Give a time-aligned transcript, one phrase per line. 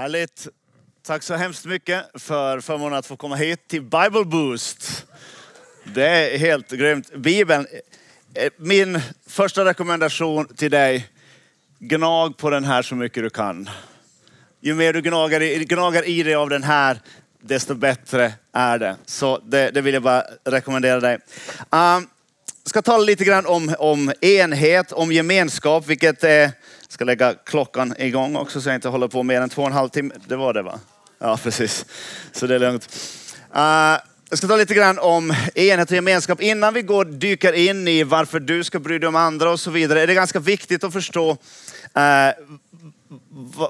[0.00, 0.48] Härligt.
[1.02, 5.06] Tack så hemskt mycket för förmånen att få komma hit till Bible Boost.
[5.84, 7.14] Det är helt grymt.
[7.14, 7.66] Bibeln,
[8.34, 11.08] eh, min första rekommendation till dig,
[11.78, 13.70] gnag på den här så mycket du kan.
[14.60, 17.00] Ju mer du gnagar i, gnagar i dig av den här,
[17.40, 18.96] desto bättre är det.
[19.06, 21.18] Så det, det vill jag bara rekommendera dig.
[21.70, 22.08] Um,
[22.64, 26.50] ska tala lite grann om, om enhet, om gemenskap, vilket är,
[26.92, 29.74] ska lägga klockan igång också så jag inte håller på mer än två och en
[29.74, 30.14] halv timme.
[30.26, 30.80] Det var det va?
[31.18, 31.86] Ja, precis.
[32.32, 32.88] Så det är lugnt.
[33.56, 33.60] Uh,
[34.28, 36.40] jag ska ta lite grann om enhet och gemenskap.
[36.40, 39.70] Innan vi går dyker in i varför du ska bry dig om andra och så
[39.70, 41.36] vidare, är det ganska viktigt att förstå uh,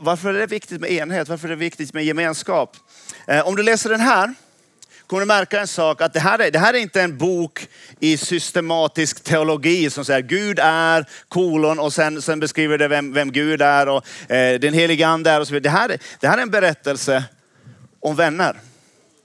[0.00, 1.28] varför är det viktigt med enhet?
[1.28, 2.76] Varför är det viktigt med gemenskap?
[3.32, 4.34] Uh, om du läser den här
[5.10, 7.68] kommer du märka en sak, att det här, är, det här är inte en bok
[8.00, 13.32] i systematisk teologi som säger Gud är kolon och sen, sen beskriver det vem, vem
[13.32, 15.72] Gud är och eh, den helige ande är och så vidare.
[15.72, 17.24] Det här, det här är en berättelse
[18.00, 18.56] om vänner.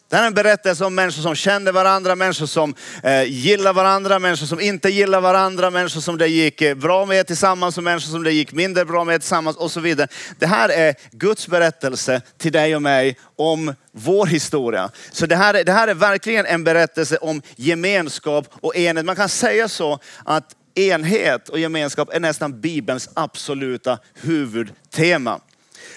[0.09, 4.19] Det här är en berättelse om människor som kände varandra, människor som eh, gillar varandra,
[4.19, 8.11] människor som inte gillar varandra, människor som det gick eh, bra med tillsammans och människor
[8.11, 10.07] som det gick mindre bra med tillsammans och så vidare.
[10.39, 14.89] Det här är Guds berättelse till dig och mig om vår historia.
[15.11, 19.05] Så det här, det här är verkligen en berättelse om gemenskap och enhet.
[19.05, 25.39] Man kan säga så att enhet och gemenskap är nästan Bibelns absoluta huvudtema.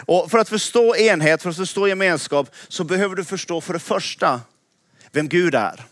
[0.01, 3.79] Och för att förstå enhet, för att förstå gemenskap, så behöver du förstå för det
[3.79, 4.41] första
[5.13, 5.85] vem Gud är.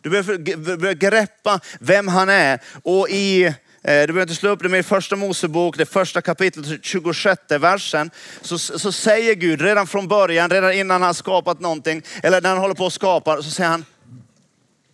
[0.00, 2.60] Du behöver greppa vem han är.
[2.82, 6.20] Och i, eh, du behöver inte slå upp det, men i första Mosebok, det första
[6.20, 11.60] kapitlet, 26 versen, så, så säger Gud redan från början, redan innan han har skapat
[11.60, 13.84] någonting, eller när han håller på att skapa, så säger han,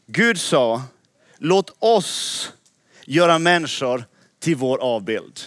[0.07, 0.83] Gud sa,
[1.39, 2.53] låt oss
[3.05, 4.05] göra människor
[4.41, 5.41] till vår avbild.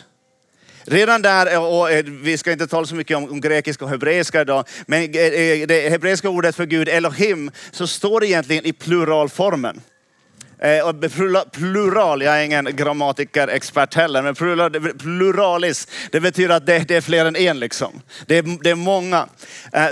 [0.85, 3.91] Redan där, eh, och eh, vi ska inte tala så mycket om, om grekiska och
[3.91, 8.73] hebreiska idag, men eh, det hebreiska ordet för Gud, Elohim, så står det egentligen i
[8.73, 9.81] pluralformen.
[11.51, 14.35] Plural, jag är ingen grammatikerexpert heller, men
[14.97, 18.01] pluralis, det betyder att det, det, är fler än en liksom.
[18.25, 19.27] Det är, det är många.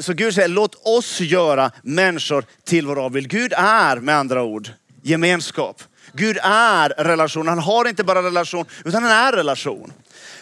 [0.02, 3.30] Så Gud säger, låt oss göra människor till vår avbild.
[3.30, 4.70] Gud är med andra ord
[5.02, 5.84] gemenskap.
[6.14, 7.48] Gud är relation.
[7.48, 9.94] Han har inte bara relation, utan han är relation.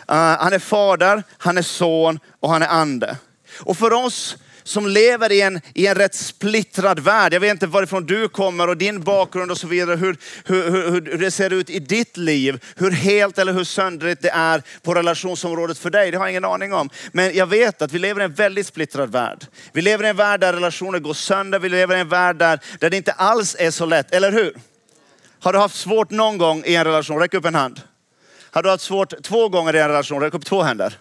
[0.10, 3.18] Eh, han är fader, han är son och han är ande.
[3.60, 4.38] Och för oss
[4.68, 7.34] som lever i en, i en rätt splittrad värld.
[7.34, 9.96] Jag vet inte varifrån du kommer och din bakgrund och så vidare.
[9.96, 12.64] Hur, hur, hur, hur det ser ut i ditt liv.
[12.76, 16.12] Hur helt eller hur söndrigt det är på relationsområdet för dig.
[16.12, 16.90] Det har jag ingen aning om.
[17.12, 19.46] Men jag vet att vi lever i en väldigt splittrad värld.
[19.72, 21.60] Vi lever i en värld där relationer går sönder.
[21.60, 24.14] Vi lever i en värld där, där det inte alls är så lätt.
[24.14, 24.54] Eller hur?
[25.40, 27.20] Har du haft svårt någon gång i en relation?
[27.20, 27.82] Räck upp en hand.
[28.52, 30.22] Har du haft svårt två gånger i en relation?
[30.22, 30.94] Räck upp två händer.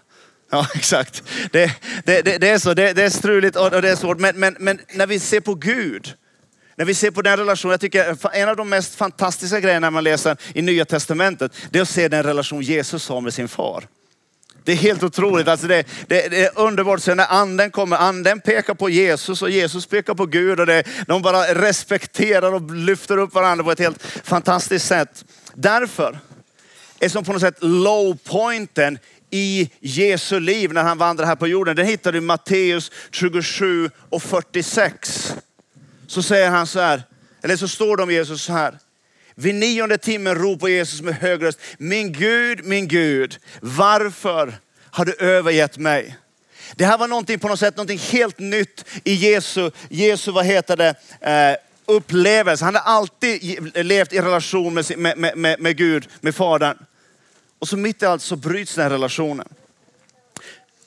[0.51, 1.23] Ja, exakt.
[1.53, 1.73] Det,
[2.05, 4.19] det, det, det är så, det, det, är struligt och det är svårt.
[4.19, 6.15] Men, men, men när vi ser på Gud,
[6.77, 10.05] när vi ser på den relationen, jag tycker en av de mest fantastiska grejerna man
[10.05, 13.85] läser i Nya Testamentet, det är att se den relation Jesus har med sin far.
[14.65, 15.49] Det är helt otroligt.
[15.49, 17.01] Alltså det, det, det, är underbart.
[17.01, 20.61] Sen när anden kommer, anden pekar på Jesus och Jesus pekar på Gud.
[20.61, 25.25] Och det, de bara respekterar och lyfter upp varandra på ett helt fantastiskt sätt.
[25.55, 26.19] Därför
[27.01, 28.99] är som på något sätt low pointen
[29.31, 31.77] i Jesu liv när han vandrar här på jorden.
[31.77, 35.35] Den hittar du i Matteus 27 och 46.
[36.07, 37.03] Så säger han så här,
[37.43, 38.79] eller så står det om Jesus så här.
[39.35, 44.59] Vid nionde timmen ropar Jesus med hög röst, min Gud, min Gud, varför
[44.91, 46.17] har du övergett mig?
[46.77, 50.77] Det här var någonting på något sätt, någonting helt nytt i Jesu, Jesu vad heter
[50.77, 52.65] det, eh, upplevelse.
[52.65, 56.79] Han har alltid levt i relation med, med, med, med Gud, med Fadern.
[57.59, 59.49] Och så mitt i allt så bryts den här relationen.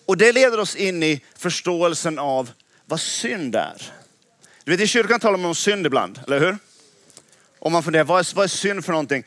[0.05, 2.51] Och det leder oss in i förståelsen av
[2.85, 3.93] vad synd är.
[4.63, 6.57] Du vet i kyrkan talar man om synd ibland, eller hur?
[7.59, 9.23] Om man funderar, vad är, vad är synd för någonting?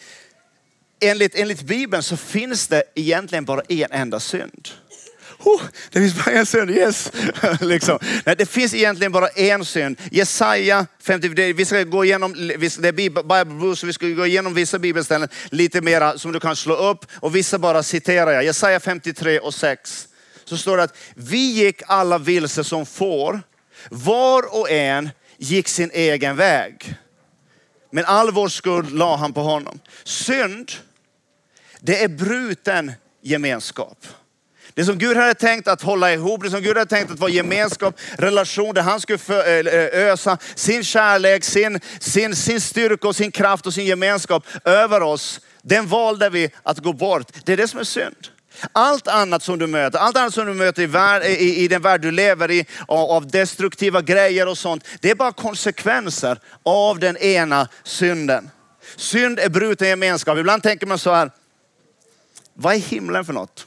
[1.00, 4.68] Enligt, enligt Bibeln så finns det egentligen bara en enda synd.
[5.44, 7.12] Oh, det finns bara en synd, yes!
[7.60, 7.98] liksom.
[8.26, 10.00] Nej, det finns egentligen bara en synd.
[10.11, 14.78] Jesaja 50, vi ska gå igenom, det är Bible så vi ska gå igenom vissa
[14.78, 18.44] bibelställen lite mera som du kan slå upp och vissa bara citerar jag.
[18.44, 20.08] Jesaja 53 och 6.
[20.44, 23.43] Så står det att vi gick alla vilse som får,
[23.90, 26.94] var och en gick sin egen väg.
[27.90, 29.81] Men all vår skuld la han på honom.
[30.05, 30.72] Synd,
[31.81, 34.06] det är bruten gemenskap.
[34.74, 37.30] Det som Gud hade tänkt att hålla ihop, det som Gud hade tänkt att vara
[37.30, 43.16] gemenskap, relation, där han skulle eh, eh, ösa sin kärlek, sin, sin, sin styrka och
[43.16, 45.40] sin kraft och sin gemenskap över oss.
[45.62, 47.32] Den valde vi att gå bort.
[47.44, 48.16] Det är det som är synd.
[48.72, 51.82] Allt annat som du möter, allt annat som du möter i, värld, i, i den
[51.82, 56.98] värld du lever i, av, av destruktiva grejer och sånt, det är bara konsekvenser av
[56.98, 58.50] den ena synden.
[58.96, 60.38] Synd är bruten gemenskap.
[60.38, 61.30] Ibland tänker man så här,
[62.54, 63.66] vad är himlen för något?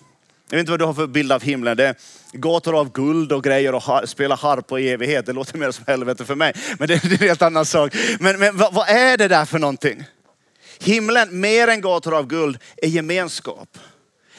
[0.50, 1.78] Jag vet inte vad du har för bild av himlen.
[1.78, 1.96] Det är
[2.32, 5.26] gator av guld och grejer och har, spela harpa i evighet.
[5.26, 6.54] Det låter mer som helvete för mig.
[6.80, 7.96] Men det, är en helt annan sak.
[8.20, 10.04] Men, men vad, vad är det där för någonting?
[10.80, 13.78] Himlen, mer än gator av guld, är gemenskap.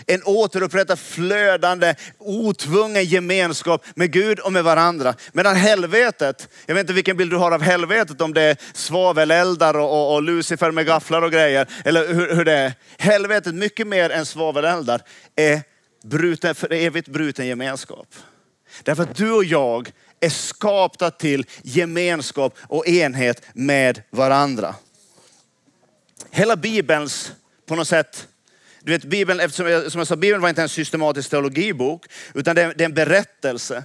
[0.07, 5.15] En återupprättad, flödande, otvungen gemenskap med Gud och med varandra.
[5.33, 9.77] Medan helvetet, jag vet inte vilken bild du har av helvetet, om det är svaveleldar
[9.77, 12.73] och, och, och Lucifer med gafflar och grejer, eller hur, hur det är.
[12.99, 15.01] Helvetet, mycket mer än svaveleldar,
[15.37, 15.63] är
[16.09, 18.15] bruten, för evigt bruten gemenskap.
[18.83, 24.75] Därför att du och jag är skapta till gemenskap och enhet med varandra.
[26.31, 27.33] Hela Bibelns,
[27.67, 28.29] på något sätt,
[28.81, 32.57] du vet Bibeln, eftersom jag, som jag sa, Bibeln var inte en systematisk teologibok, utan
[32.57, 33.85] det är, det är en berättelse.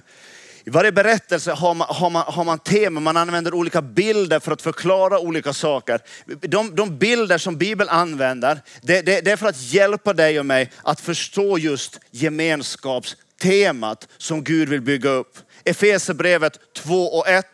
[0.64, 4.52] I varje berättelse har man, har, man, har man tema, man använder olika bilder för
[4.52, 6.00] att förklara olika saker.
[6.40, 10.46] De, de bilder som Bibeln använder, det, det, det är för att hjälpa dig och
[10.46, 15.38] mig att förstå just gemenskapstemat som Gud vill bygga upp.
[15.64, 17.46] Efesierbrevet 2 och 1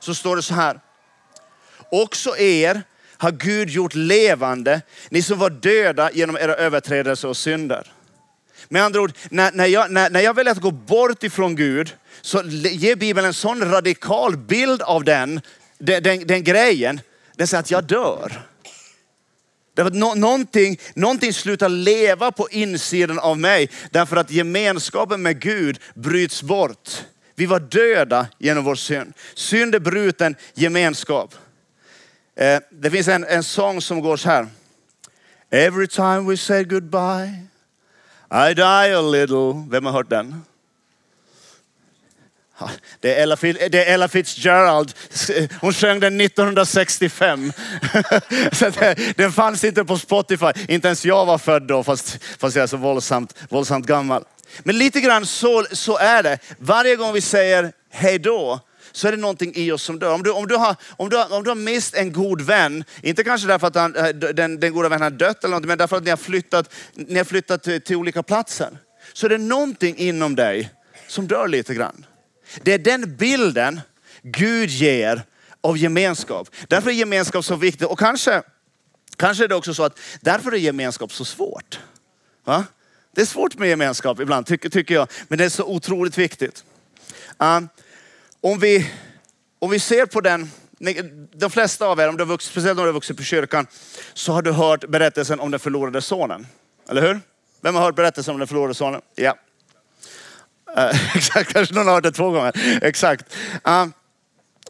[0.00, 0.80] så står det så här.
[1.90, 2.82] Också er
[3.16, 7.92] har Gud gjort levande, ni som var döda genom era överträdelser och synder.
[8.68, 11.96] Med andra ord, när, när, jag, när, när jag väljer att gå bort ifrån Gud
[12.24, 15.40] så ger Bibeln en sån radikal bild av den,
[15.78, 17.00] den, den, den grejen.
[17.36, 18.42] Den säger att jag dör.
[19.74, 25.40] Därför att nå, någonting, någonting slutar leva på insidan av mig därför att gemenskapen med
[25.40, 27.04] Gud bryts bort.
[27.34, 29.12] Vi var döda genom vår synd.
[29.34, 31.34] Synd är bruten gemenskap.
[32.36, 34.46] Eh, det finns en, en sång som går så här.
[35.50, 37.46] Every time we say goodbye
[38.30, 39.66] I die a little.
[39.70, 40.44] Vem har hört den?
[43.00, 44.92] Det är, Ella, det är Ella Fitzgerald.
[45.60, 47.52] Hon sjöng den 1965.
[48.52, 50.46] Så eh, den fanns inte på Spotify.
[50.68, 54.24] Inte ens jag var född då, fast, fast jag är så våldsamt, våldsamt gammal.
[54.62, 56.38] Men lite grann så, så är det.
[56.58, 58.60] Varje gång vi säger hej då,
[58.92, 60.14] så är det någonting i oss som dör.
[60.14, 62.84] Om du, om du, har, om du, har, om du har mist en god vän,
[63.02, 65.78] inte kanske därför att han, eh, den, den goda vännen har dött eller något, men
[65.78, 68.78] därför att ni har flyttat, ni har flyttat till, till olika platser.
[69.12, 70.70] Så är det någonting inom dig
[71.08, 72.06] som dör lite grann.
[72.62, 73.80] Det är den bilden
[74.22, 75.22] Gud ger
[75.60, 76.48] av gemenskap.
[76.68, 77.86] Därför är gemenskap så viktigt.
[77.86, 78.42] Och kanske,
[79.16, 81.80] kanske är det också så att därför är gemenskap så svårt.
[82.44, 82.64] Va?
[83.14, 85.08] Det är svårt med gemenskap ibland, tycker, tycker jag.
[85.28, 86.64] Men det är så otroligt viktigt.
[87.38, 87.68] Um,
[88.40, 88.90] om vi,
[89.58, 90.50] om vi ser på den,
[91.32, 93.66] de flesta av er, om du vuxit, speciellt om du har vuxit på kyrkan,
[94.14, 96.46] så har du hört berättelsen om den förlorade sonen.
[96.88, 97.20] Eller hur?
[97.60, 99.00] Vem har hört berättelsen om den förlorade sonen?
[99.14, 99.34] Ja.
[100.76, 102.52] Eh, exakt, kanske någon har hört det två gånger.
[102.82, 103.36] Exakt.
[103.68, 103.86] Uh,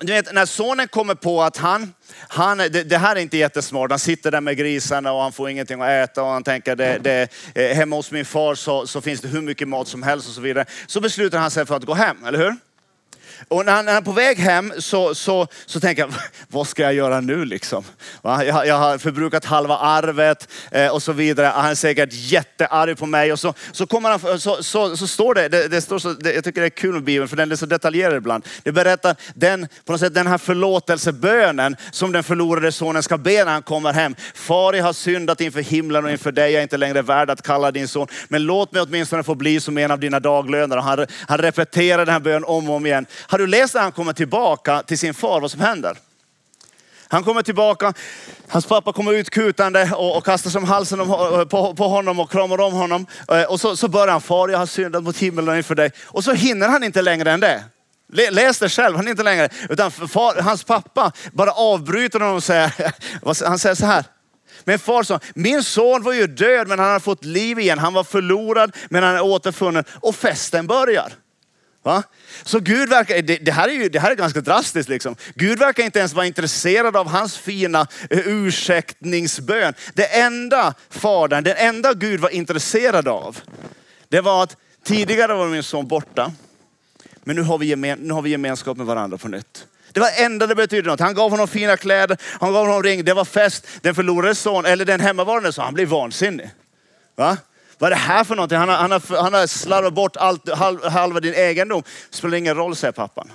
[0.00, 1.94] du vet, när sonen kommer på att han,
[2.28, 3.90] han det, det, här är inte jättesmart.
[3.90, 6.98] Han sitter där med grisarna och han får ingenting att äta och han tänker det,
[6.98, 10.28] det, eh, hemma hos min far så, så finns det hur mycket mat som helst
[10.28, 10.66] och så vidare.
[10.86, 12.56] Så beslutar han sig för att gå hem, eller hur?
[13.48, 16.12] Och när han, är på väg hem så, så, så tänker jag,
[16.48, 17.84] vad ska jag göra nu liksom?
[18.22, 21.46] Jag, jag har förbrukat halva arvet eh, och så vidare.
[21.46, 23.32] Han är säkert jättearg på mig.
[23.32, 26.34] Och så, så, kommer han, så, så, så står det, det, det står så, det,
[26.34, 28.46] jag tycker det är kul med Bibeln för den är så detaljerad ibland.
[28.62, 33.44] Det berättar den, på något sätt, den här förlåtelsebönen som den förlorade sonen ska be
[33.44, 34.14] när han kommer hem.
[34.34, 36.52] Far, jag har syndat inför himlen och inför dig.
[36.52, 38.06] Jag är inte längre värd att kalla din son.
[38.28, 40.80] Men låt mig åtminstone få bli som en av dina daglönare.
[40.80, 43.06] Han, han repeterar den här bönen om och om igen.
[43.34, 45.96] Har du läst när han kommer tillbaka till sin far vad som händer?
[47.08, 47.94] Han kommer tillbaka,
[48.48, 50.98] hans pappa kommer ut kutande och, och kastar sig om halsen
[51.48, 53.06] på, på, honom och kramar om honom.
[53.28, 55.90] Eh, och så, så börjar han, far jag har syndat mot himlen inför dig.
[56.04, 57.64] Och så hinner han inte längre än det.
[58.30, 59.48] Läs det själv, han är inte längre.
[59.68, 62.72] Utan far, hans pappa bara avbryter honom och säger,
[63.46, 64.04] han säger så här.
[64.64, 67.78] Men far sa, min son var ju död men han har fått liv igen.
[67.78, 69.84] Han var förlorad men han är återfunnen.
[70.00, 71.12] Och festen börjar.
[71.84, 72.02] Va?
[72.42, 75.16] Så Gud verkar, det, det, här är ju, det här är ganska drastiskt liksom.
[75.34, 79.74] Gud verkar inte ens vara intresserad av hans fina eh, ursäktningsbön.
[79.94, 83.40] Det enda fadern, det enda Gud var intresserad av,
[84.08, 86.32] det var att tidigare var min son borta,
[87.24, 89.66] men nu har vi, gemen, nu har vi gemenskap med varandra på nytt.
[89.92, 91.00] Det var det enda det betydde något.
[91.00, 93.66] Han gav honom fina kläder, han gav honom ring, det var fest.
[93.80, 96.50] Den förlorade son, eller den hemmavarande son, han blev vansinnig.
[97.16, 97.36] Va?
[97.78, 98.58] Vad är det här för någonting?
[98.58, 101.82] Han har, han har, han har slarvat bort allt, halv, halva din egendom.
[102.10, 103.32] Spelar ingen roll, säger pappan.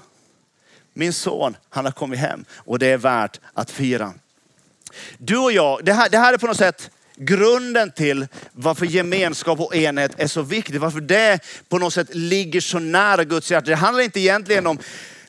[0.94, 4.14] Min son, han har kommit hem och det är värt att fira.
[5.18, 9.60] Du och jag, det här, det här är på något sätt grunden till varför gemenskap
[9.60, 10.82] och enhet är så viktigt.
[10.82, 13.66] Varför det på något sätt ligger så nära Guds hjärta.
[13.66, 14.80] Det handlar inte egentligen om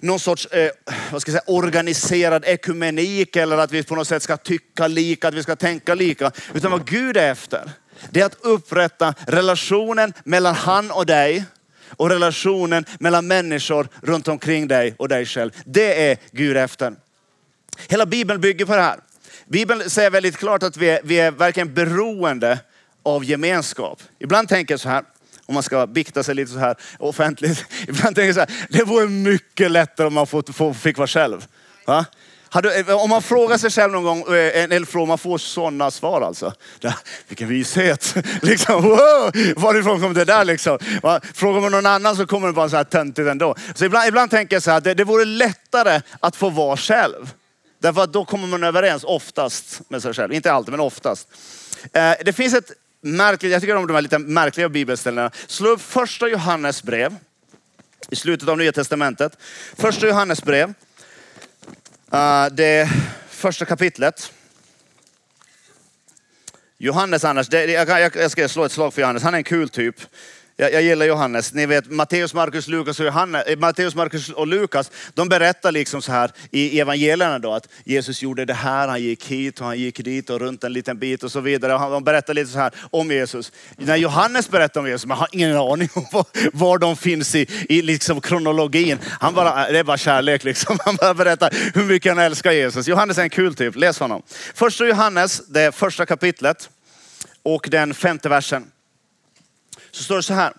[0.01, 0.71] någon sorts eh,
[1.13, 5.29] vad ska jag säga, organiserad ekumenik eller att vi på något sätt ska tycka lika,
[5.29, 6.33] att vi ska tänka lika.
[6.55, 7.71] Utan vad Gud är efter,
[8.11, 11.45] det är att upprätta relationen mellan han och dig
[11.97, 15.51] och relationen mellan människor runt omkring dig och dig själv.
[15.65, 16.95] Det är Gud efter.
[17.89, 19.01] Hela Bibeln bygger på det här.
[19.47, 22.59] Bibeln säger väldigt klart att vi är, vi är verkligen beroende
[23.03, 24.03] av gemenskap.
[24.19, 25.05] Ibland tänker jag så här,
[25.47, 27.65] om man ska bikta sig lite så här offentligt.
[27.89, 31.47] Ibland tänker jag så här, det vore mycket lättare om man fick vara själv.
[31.87, 32.07] Va?
[32.55, 36.23] Eh, om man frågar sig själv någon gång, eller en fråga, man får sådana svar
[36.23, 36.53] alltså.
[37.29, 38.15] Vilken vishet!
[38.43, 40.79] liksom, wow, varifrån kom det där liksom?
[41.35, 43.55] Frågar man någon annan så kommer det bara så här töntigt ändå.
[43.75, 47.31] Så ibland, ibland tänker jag så här, det, det vore lättare att få vara själv.
[47.79, 50.33] Därför att då kommer man överens oftast med sig själv.
[50.33, 51.29] Inte alltid, men oftast.
[51.93, 55.31] Eh, det finns ett märkligt, jag tycker om de här lite märkliga bibelställena.
[55.47, 57.17] Slå upp första Johannes brev
[58.11, 59.39] i slutet av Nya Testamentet.
[59.77, 60.75] Första Johannes brev.
[62.13, 62.89] Eh, det
[63.29, 64.33] första kapitlet.
[66.79, 69.45] Johannes annars, det, jag, jag, jag, ska slå ett slag för Johannes, han är en
[69.45, 70.01] kul typ.
[70.61, 71.55] Jag, jag gillar Johannes.
[71.55, 76.03] Ni vet Matteus, Markus, Lukas och Johannes, eh, Matteus, Markus och Lukas, de berättar liksom
[76.03, 79.79] så här i evangelierna då att Jesus gjorde det här, han gick hit och han
[79.79, 81.73] gick dit och runt en liten bit och så vidare.
[81.73, 83.53] De berättar lite så här om Jesus.
[83.77, 87.47] När Johannes berättar om Jesus, man har ingen aning om var, var de finns i,
[87.69, 88.99] i liksom kronologin.
[89.05, 90.79] Han bara, äh, det är bara kärlek liksom.
[90.85, 92.89] Han bara berättar hur mycket han älskar Jesus.
[92.89, 94.23] Johannes är en kul typ, läs honom.
[94.55, 96.71] Första Johannes, det första kapitlet
[97.43, 98.67] och den femte versen
[99.91, 100.53] så står det så här.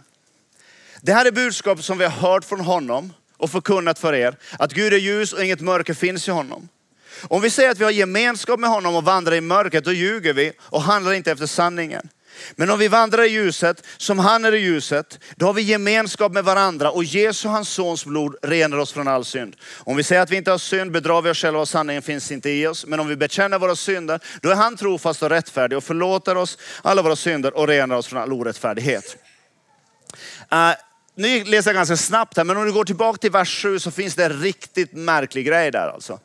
[1.01, 4.35] Det här är budskapet som vi har hört från honom och förkunnat för er.
[4.59, 6.69] Att Gud är ljus och inget mörker finns i honom.
[7.23, 10.33] Om vi säger att vi har gemenskap med honom och vandrar i mörkret, då ljuger
[10.33, 12.09] vi och handlar inte efter sanningen.
[12.55, 16.31] Men om vi vandrar i ljuset, som han är i ljuset, då har vi gemenskap
[16.31, 19.55] med varandra och Jesu, hans sons blod, renar oss från all synd.
[19.77, 22.31] Om vi säger att vi inte har synd bedrar vi oss själva och sanningen finns
[22.31, 22.85] inte i oss.
[22.85, 26.57] Men om vi bekänner våra synder, då är han trofast och rättfärdig och förlåter oss
[26.81, 29.17] alla våra synder och renar oss från all orättfärdighet.
[30.53, 30.73] Uh,
[31.15, 33.91] nu läser jag ganska snabbt här, men om du går tillbaka till vers 7 så
[33.91, 36.19] finns det en riktigt märklig grej där alltså.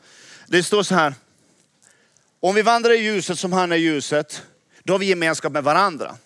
[0.46, 1.14] Det står så här,
[2.40, 4.42] om vi vandrar i ljuset som han är ljuset,
[4.86, 6.16] då har vi gemenskap med varandra.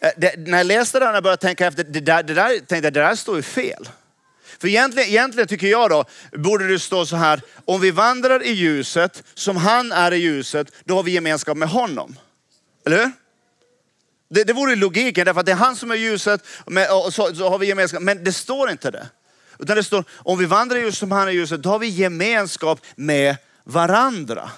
[0.00, 2.48] Eh, det, när jag läste det här och började tänka efter, det där, det där,
[2.48, 3.88] tänkte jag, det där står ju fel.
[4.58, 8.50] För egentligen, egentligen tycker jag då, borde det stå så här, om vi vandrar i
[8.50, 12.16] ljuset som han är i ljuset, då har vi gemenskap med honom.
[12.86, 13.12] Eller hur?
[14.28, 16.44] Det, det vore logiken, därför att det är han som är ljuset
[17.04, 18.02] och så, så har vi gemenskap.
[18.02, 19.06] Men det står inte det.
[19.58, 21.78] Utan det står, om vi vandrar i ljuset som han är i ljuset, då har
[21.78, 24.50] vi gemenskap med varandra.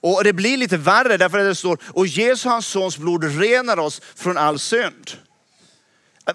[0.00, 3.78] Och det blir lite värre därför att det står, och Jesu hans sons blod renar
[3.78, 5.10] oss från all synd.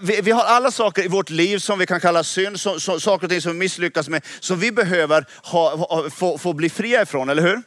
[0.01, 2.99] Vi, vi, har alla saker i vårt liv som vi kan kalla synd, som, som,
[2.99, 6.69] saker och ting som vi misslyckas med, som vi behöver ha, ha, få, få bli
[6.69, 7.61] fria ifrån, eller hur?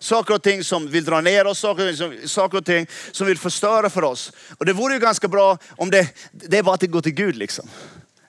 [0.00, 3.26] Saker och ting som vill dra ner oss, saker och, ting, saker och ting som
[3.26, 4.32] vill förstöra för oss.
[4.58, 7.14] Och det vore ju ganska bra om det, det är bara att det går till
[7.14, 7.68] Gud liksom.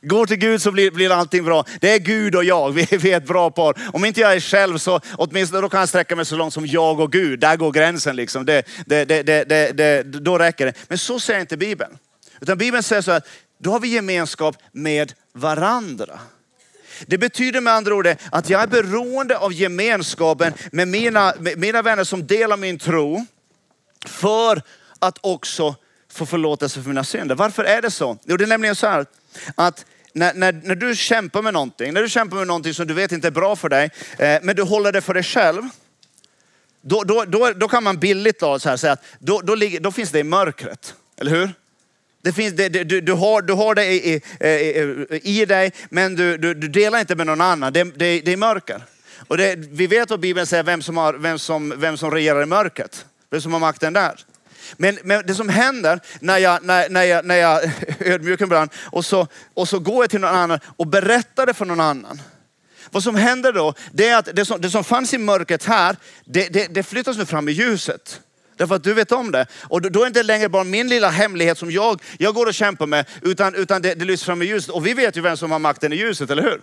[0.05, 1.65] Går till Gud så blir, blir allting bra.
[1.81, 3.75] Det är Gud och jag, vi, vi är ett bra par.
[3.93, 6.67] Om inte jag är själv så åtminstone då kan jag sträcka mig så långt som
[6.67, 7.39] jag och Gud.
[7.39, 8.45] Där går gränsen liksom.
[8.45, 10.73] Det, det, det, det, det, då räcker det.
[10.87, 11.97] Men så säger inte Bibeln.
[12.41, 16.19] Utan Bibeln säger så att då har vi gemenskap med varandra.
[17.07, 21.81] Det betyder med andra ord att jag är beroende av gemenskapen med mina, med mina
[21.81, 23.25] vänner som delar min tro
[24.05, 24.61] för
[24.99, 25.75] att också
[26.11, 27.35] få förlåtelse för mina synder.
[27.35, 28.17] Varför är det så?
[28.25, 29.05] Jo, det är nämligen så här
[29.55, 29.85] att
[30.15, 33.11] när, när, när du kämpar med någonting, när du kämpar med någonting som du vet
[33.11, 35.63] inte är bra för dig, eh, men du håller det för dig själv.
[36.81, 39.79] Då, då, då, då kan man billigt då, så här, säga att då, då, ligger,
[39.79, 40.95] då finns det i mörkret.
[41.17, 41.49] Eller hur?
[42.21, 46.37] Det finns, det, du, du, har, du har det i, i, i dig, men du,
[46.37, 47.73] du, du, delar inte med någon annan.
[47.73, 48.81] Det, det, det är mörker.
[49.27, 52.43] Och det, vi vet vad Bibeln säger, vem som, har, vem, som, vem som regerar
[52.43, 53.05] i mörkret.
[53.29, 54.25] Vem som har makten där.
[54.77, 59.05] Men, men, det som händer när jag, när, när jag, när jag ödmjukar ibland och
[59.05, 62.21] så, och så går jag till någon annan och berättar det för någon annan.
[62.91, 65.95] Vad som händer då, det är att det som, det som fanns i mörkret här,
[66.25, 68.21] det, det, det flyttas nu fram i ljuset.
[68.57, 69.45] Därför att du vet om det.
[69.63, 72.53] Och då är det inte längre bara min lilla hemlighet som jag, jag går och
[72.53, 74.69] kämpar med, utan, utan det, det lyfts fram i ljuset.
[74.69, 76.61] Och vi vet ju vem som har makten i ljuset, eller hur?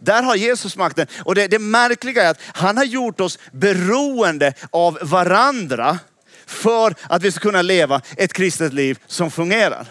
[0.00, 1.06] Där har Jesus makten.
[1.24, 5.98] Och det, det märkliga är att han har gjort oss beroende av varandra
[6.48, 9.86] för att vi ska kunna leva ett kristet liv som fungerar.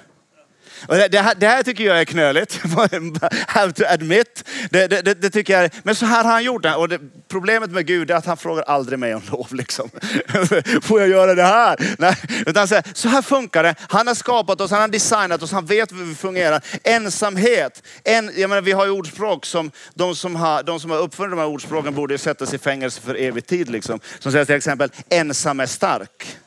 [0.86, 2.60] Och det, det, här, det här tycker jag är knöligt.
[3.48, 4.44] Have to admit.
[4.70, 6.76] Det, det, det, tycker jag är, men så här har han gjort det.
[6.76, 6.90] Och
[7.28, 9.54] problemet med Gud är att han frågar aldrig mig om lov.
[9.54, 9.90] Liksom.
[10.82, 11.96] Får jag göra det här?
[11.98, 12.16] Nej.
[12.46, 13.76] Utan så, så här funkar det.
[13.90, 16.62] Han har skapat oss, han har designat oss, han vet hur vi fungerar.
[16.84, 17.84] Ensamhet.
[18.04, 21.32] En, jag menar, vi har ju ordspråk som de som har, de som har uppfunnit
[21.32, 23.70] de här ordspråken borde sättas i fängelse för evig tid.
[23.70, 24.00] Liksom.
[24.20, 26.38] Som säger till exempel, ensam är stark.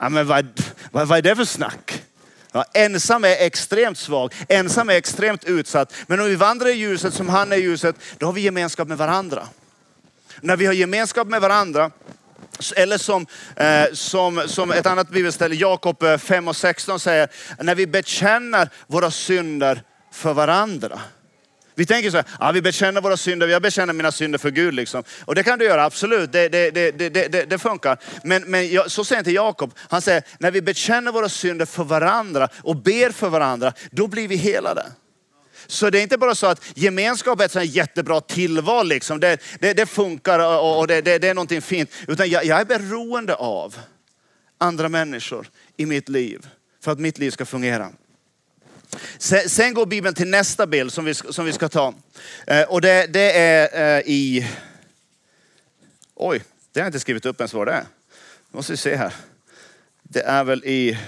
[0.00, 2.02] Ja, men vad, vad, vad är det för snack?
[2.52, 5.94] Ja, ensam är extremt svag, ensam är extremt utsatt.
[6.06, 8.88] Men om vi vandrar i ljuset som han är i ljuset, då har vi gemenskap
[8.88, 9.48] med varandra.
[10.40, 11.90] När vi har gemenskap med varandra,
[12.76, 13.26] eller som,
[13.56, 17.28] eh, som, som ett annat bibelställe, Jakob eh, 5 och 16 säger,
[17.58, 21.00] när vi bekänner våra synder för varandra.
[21.74, 24.74] Vi tänker så här, ja, vi bekänner våra synder, jag bekänner mina synder för Gud.
[24.74, 25.04] Liksom.
[25.24, 27.98] Och det kan du göra, absolut, det, det, det, det, det funkar.
[28.24, 29.74] Men, men så säger inte Jakob.
[29.78, 34.28] Han säger, när vi bekänner våra synder för varandra och ber för varandra, då blir
[34.28, 34.86] vi helade.
[35.66, 39.20] Så det är inte bara så att gemenskap är ett sånt jättebra tillval, liksom.
[39.20, 41.90] det, det, det funkar och, och det, det, det, är någonting fint.
[42.08, 43.76] Utan jag, jag är beroende av
[44.58, 46.46] andra människor i mitt liv
[46.84, 47.90] för att mitt liv ska fungera.
[49.18, 51.94] Sen, går Bibeln till nästa bild som vi, som vi ska ta.
[52.46, 54.48] Eh, och det, det är eh, i...
[56.14, 56.42] Oj,
[56.72, 57.84] det har jag inte skrivit upp ens vad det är.
[58.50, 59.14] Nu måste vi se här.
[60.02, 60.98] Det är väl i,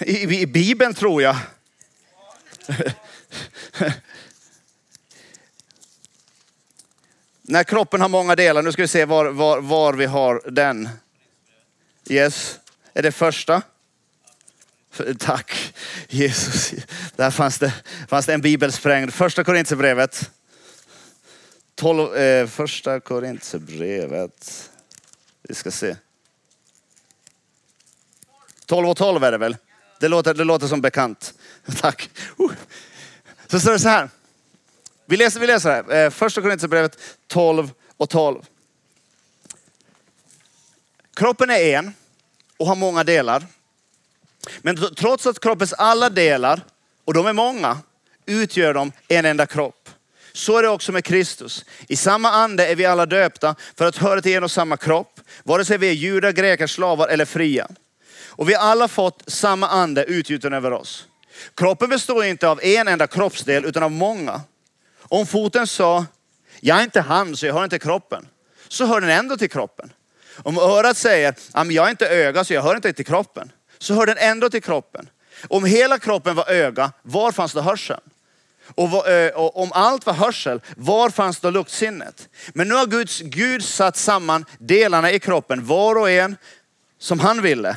[0.00, 1.36] i, i Bibeln tror jag.
[7.42, 10.88] När kroppen har många delar, nu ska vi se var, var, var vi har den.
[12.08, 12.58] Yes,
[12.94, 13.62] är det första?
[15.18, 15.74] Tack
[16.08, 16.72] Jesus.
[17.16, 17.74] Där fanns det,
[18.08, 19.14] fanns det en bibelsprängd.
[19.14, 20.30] Första Korintierbrevet.
[22.16, 24.70] eh, första Korintierbrevet.
[25.42, 25.96] Vi ska se.
[28.66, 29.56] 12 och 12 är det väl?
[30.00, 31.34] Det låter, det låter som bekant.
[31.80, 32.10] Tack.
[32.40, 32.52] Uh.
[33.46, 34.10] Så står det så här.
[35.06, 36.04] Vi läser, vi läser här.
[36.04, 38.42] Eh, första Korintierbrevet 12 och 12.
[41.14, 41.94] Kroppen är en
[42.56, 43.46] och har många delar.
[44.58, 46.60] Men trots att kroppens alla delar,
[47.04, 47.78] och de är många,
[48.26, 49.88] utgör de en enda kropp.
[50.32, 51.64] Så är det också med Kristus.
[51.88, 55.20] I samma ande är vi alla döpta för att höra till en och samma kropp,
[55.44, 57.68] vare sig vi är judar, greker, slavar eller fria.
[58.26, 61.06] Och vi har alla fått samma ande utgjuten över oss.
[61.54, 64.40] Kroppen består inte av en enda kroppsdel utan av många.
[64.98, 66.06] Om foten sa,
[66.60, 68.26] jag är inte hand så jag hör inte kroppen,
[68.68, 69.92] så hör den ändå till kroppen.
[70.42, 73.52] Om örat säger, jag är inte öga så jag hör inte till kroppen,
[73.84, 75.08] så hör den ändå till kroppen.
[75.48, 78.00] Om hela kroppen var öga, var fanns då hörseln?
[78.74, 82.28] Och, om allt var hörsel, var fanns då luktsinnet?
[82.54, 86.36] Men nu har Guds, Gud satt samman delarna i kroppen, var och en
[86.98, 87.76] som han ville.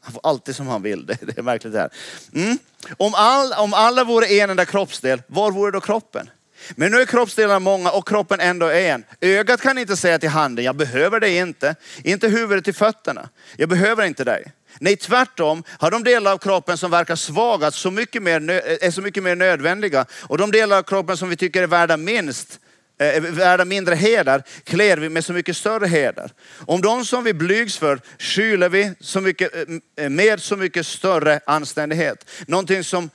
[0.00, 1.90] Han får alltid som han vill, det, det är märkligt det här.
[2.34, 2.58] Mm.
[2.96, 6.30] Om, all, om alla vore en enda kroppsdel, var vore då kroppen?
[6.76, 9.04] Men nu är kroppsdelarna många och kroppen ändå en.
[9.20, 11.74] Ögat kan inte säga till handen, jag behöver dig inte.
[12.04, 14.52] Inte huvudet till fötterna, jag behöver inte dig.
[14.80, 18.90] Nej, tvärtom har de delar av kroppen som verkar svaga så mycket mer, eh, är
[18.90, 20.06] så mycket mer nödvändiga.
[20.22, 22.60] Och de delar av kroppen som vi tycker är värda minst,
[22.98, 26.30] är värda mindre heder, klär vi med så mycket större heder.
[26.66, 29.52] Om de som vi blygs för skyller vi så mycket,
[30.08, 32.30] med så mycket större anständighet.
[32.46, 33.10] Någonting som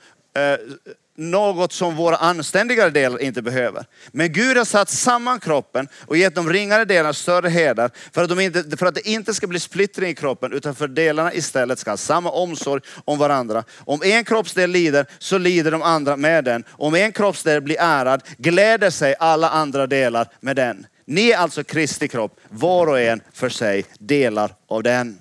[1.16, 3.84] något som våra anständigare delar inte behöver.
[4.12, 8.28] Men Gud har satt samman kroppen och gett de ringare delarna större heder för att,
[8.28, 11.34] de inte, för att det inte ska bli splittring i kroppen utan för att delarna
[11.34, 13.64] istället ska ha samma omsorg om varandra.
[13.78, 16.64] Om en kroppsdel lider så lider de andra med den.
[16.70, 20.86] Om en kroppsdel blir ärad gläder sig alla andra delar med den.
[21.04, 25.18] Ni är alltså Kristi kropp, var och en för sig delar av den.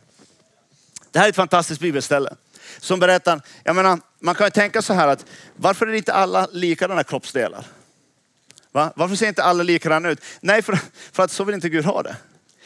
[1.12, 2.30] Det här är ett fantastiskt bibelställe
[2.80, 6.48] som berättar, jag menar, man kan ju tänka så här att varför är inte alla
[6.52, 7.66] likadana kroppsdelar?
[8.72, 8.94] Va?
[8.96, 10.22] Varför ser inte alla likadana ut?
[10.42, 10.80] Nej, för,
[11.12, 12.16] för att så vill inte Gud ha det.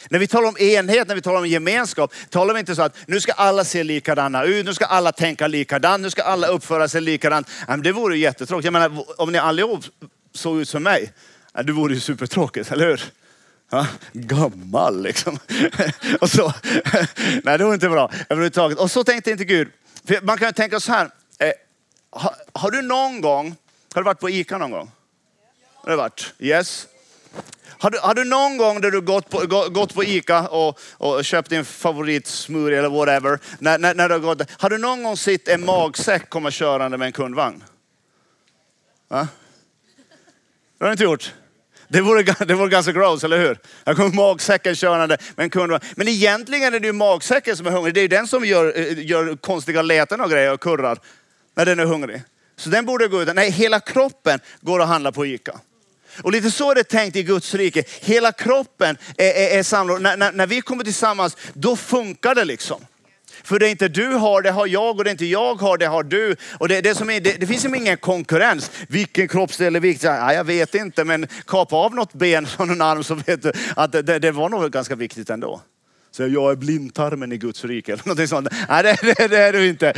[0.10, 2.96] När vi talar om enhet, när vi talar om gemenskap, talar vi inte så att
[3.08, 6.88] nu ska alla se likadana ut, nu ska alla tänka likadant, nu ska alla uppföra
[6.88, 7.48] sig likadant.
[7.84, 8.66] Det vore jättetråkigt.
[8.66, 9.86] Jag menar, om ni allihop
[10.34, 11.12] såg ut som mig,
[11.64, 13.02] det vore ju supertråkigt, eller hur?
[13.72, 15.40] Ja, gammal liksom.
[16.22, 16.54] och så.
[17.44, 18.80] Nej, det var inte bra överhuvudtaget.
[18.80, 19.68] Och så tänkte inte Gud.
[20.06, 21.52] För man kan tänka så här, eh,
[22.10, 23.56] har, har, du någon gång,
[23.94, 24.92] har du varit på ICA någon gång?
[25.76, 26.34] Har du varit?
[26.40, 26.88] Yes.
[27.68, 29.40] Har du, har du någon gång där du gått på,
[29.70, 34.20] gått på ICA och, och köpt din favoritsmoothie eller whatever, när, när, när du har,
[34.20, 37.64] gått, har du någon gång sett en magsäck komma körande med en kundvagn?
[39.08, 39.28] Va?
[40.78, 41.34] Det har du inte gjort?
[41.94, 43.58] Det vore, det vore ganska gross, eller hur?
[43.84, 45.80] Jag kommer magsäcken körande med en kund.
[45.96, 47.94] Men egentligen är det ju magsäcken som är hungrig.
[47.94, 51.00] Det är ju den som gör, eh, gör konstiga läten och grejer och kurrar.
[51.56, 52.22] när den är hungrig.
[52.58, 53.36] Så den borde gå ut.
[53.36, 55.60] Nej, hela kroppen går att handla på ICA.
[56.22, 57.84] Och lite så är det tänkt i Guds rike.
[58.02, 60.02] Hela kroppen är, är, är samlad.
[60.02, 62.86] När, när, när vi kommer tillsammans, då funkar det liksom.
[63.44, 66.04] För det inte du har, det har jag och det inte jag har, det har
[66.04, 66.36] du.
[66.58, 68.72] Och det, det, som är, det, det finns ju ingen konkurrens.
[68.88, 70.08] Vilken kroppsdel är viktig?
[70.08, 73.52] Ja, jag vet inte, men kapa av något ben från en arm så vet du
[73.76, 75.62] att det, det, var nog ganska viktigt ändå.
[76.12, 78.48] Så jag är blindtarmen i Guds rike eller någonting sånt.
[78.70, 79.88] Nej, det, det, det är du inte.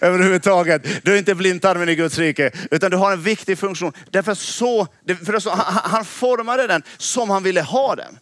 [0.00, 1.04] Överhuvudtaget.
[1.04, 2.50] Du är inte blindtarmen i Guds rike.
[2.70, 3.92] Utan du har en viktig funktion.
[4.10, 4.86] Därför så,
[5.24, 8.18] för så han formade den som han ville ha den.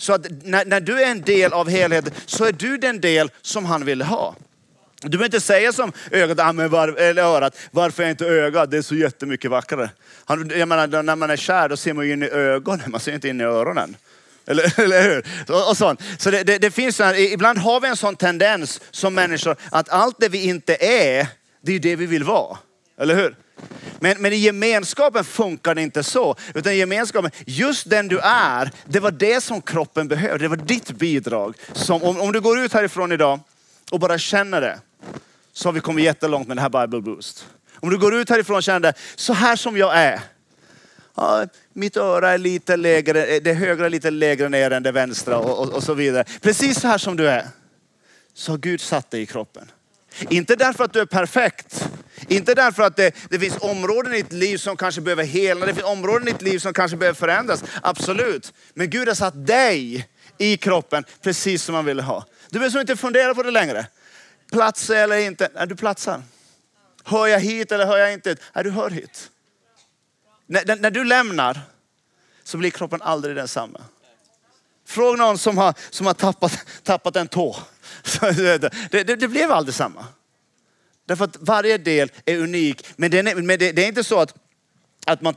[0.00, 3.30] Så att när, när du är en del av helheten så är du den del
[3.42, 4.34] som han vill ha.
[5.02, 8.70] Du behöver inte säga som ögat, ah, men var, eller örat, varför är inte ögat?
[8.70, 9.90] Det är så jättemycket vackrare.
[10.24, 13.00] Han, jag menar, när man är kär då ser man ju in i ögonen, man
[13.00, 13.96] ser inte in i öronen.
[14.46, 15.26] Eller, eller hur?
[15.48, 16.02] Och, och sånt.
[16.18, 19.88] Så det, det, det finns här, ibland har vi en sån tendens som människor att
[19.88, 21.26] allt det vi inte är,
[21.62, 22.58] det är det vi vill vara.
[22.98, 23.36] Eller hur?
[23.98, 26.36] Men, men i gemenskapen funkar det inte så.
[26.54, 30.44] Utan i gemenskapen, just den du är, det var det som kroppen behövde.
[30.44, 31.54] Det var ditt bidrag.
[31.72, 33.40] Som, om, om du går ut härifrån idag
[33.90, 34.78] och bara känner det,
[35.52, 37.46] så har vi kommit jättelångt med den här Bible Boost.
[37.74, 40.20] Om du går ut härifrån och känner det, så här som jag är.
[41.14, 44.92] Ja, mitt öra är lite lägre, eh, det högra är lite lägre ner än det
[44.92, 46.24] vänstra och, och, och så vidare.
[46.40, 47.46] Precis så här som du är.
[48.34, 49.70] Så har Gud satt dig i kroppen.
[50.28, 51.88] Inte därför att du är perfekt.
[52.30, 55.66] Inte därför att det, det finns områden i ditt liv som kanske behöver hela.
[55.66, 57.64] Det finns områden i ditt liv som kanske behöver förändras.
[57.82, 58.52] Absolut.
[58.74, 62.24] Men Gud har satt dig i kroppen precis som han ville ha.
[62.50, 63.86] Du behöver inte fundera på det längre.
[64.52, 65.48] Plats eller inte.
[65.54, 66.22] Nej, du platsar.
[67.04, 68.36] Hör jag hit eller hör jag inte?
[68.54, 69.30] Nej, du hör hit.
[70.46, 71.60] När, när du lämnar
[72.44, 73.80] så blir kroppen aldrig densamma.
[74.86, 77.56] Fråga någon som har, som har tappat, tappat en tå.
[78.20, 80.06] Det, det, det blev aldrig samma.
[81.10, 82.86] Därför att varje del är unik.
[82.96, 84.34] Men, är, men det, det, är inte så att,
[85.06, 85.34] att man,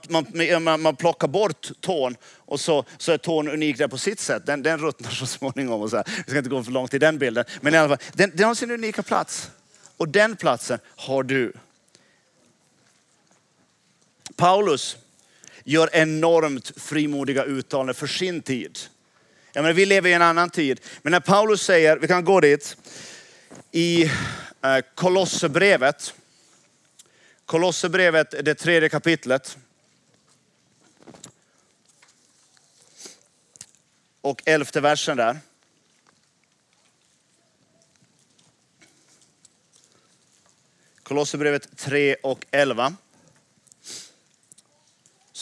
[0.61, 4.45] man, man, plockar bort tån och så, så är tån unik där på sitt sätt.
[4.45, 5.81] Den, den ruttnar så småningom.
[5.81, 6.05] Och så här.
[6.17, 7.45] Vi ska inte gå för långt i den bilden.
[7.61, 9.51] Men i alla fall, den, den har sin unika plats.
[9.97, 11.53] Och den platsen har du.
[14.35, 14.97] Paulus
[15.63, 18.79] gör enormt frimodiga uttalanden för sin tid.
[19.53, 20.81] Jag menar, vi lever i en annan tid.
[21.01, 22.77] Men när Paulus säger, vi kan gå dit,
[23.71, 24.11] i
[24.63, 26.13] Eh, Kolosserbrevet.
[27.45, 29.57] Kolosserbrevet, det tredje kapitlet.
[34.21, 35.39] Och elfte versen där.
[41.03, 42.95] Kolosserbrevet 3 och 11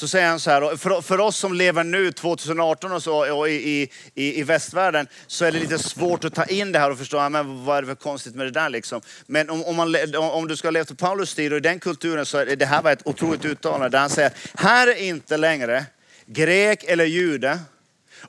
[0.01, 3.49] så säger han så här, för, för oss som lever nu 2018 och så och
[3.49, 6.97] i, i, i västvärlden så är det lite svårt att ta in det här och
[6.97, 9.01] förstå, men vad är det för konstigt med det där liksom.
[9.27, 12.25] Men om, om, man, om du ska leva på Paulus tid och i den kulturen
[12.25, 15.85] så är det här var ett otroligt uttalande där han säger, här är inte längre
[16.25, 17.59] grek eller jude,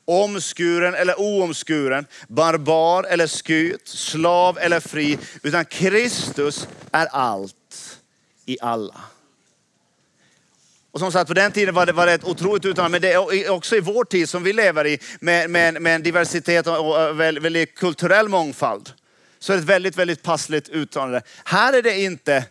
[0.04, 7.98] omskuren eller oomskuren, barbar eller skyt, slav eller fri, utan Kristus är allt
[8.46, 9.00] i alla.
[10.92, 13.12] Och som sagt, på den tiden var det, var det ett otroligt uttalande, men det
[13.12, 17.20] är också i vår tid som vi lever i med, med, med en diversitet och
[17.20, 18.90] väldigt, väldigt kulturell mångfald.
[19.38, 21.22] Så är det ett väldigt, väldigt passligt uttalande.
[21.44, 22.44] Här är det inte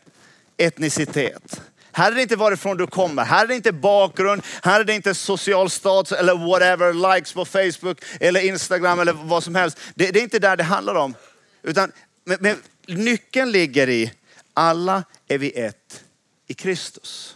[0.57, 1.61] etnicitet.
[1.91, 3.23] Här är det inte varifrån du kommer.
[3.23, 4.41] Här är det inte bakgrund.
[4.61, 9.43] Här är det inte social status eller whatever, likes på Facebook eller Instagram eller vad
[9.43, 9.77] som helst.
[9.95, 11.15] Det, det är inte där det handlar om.
[11.63, 11.91] Utan
[12.25, 14.11] men, men, nyckeln ligger i,
[14.53, 16.03] alla är vi ett
[16.47, 17.35] i Kristus.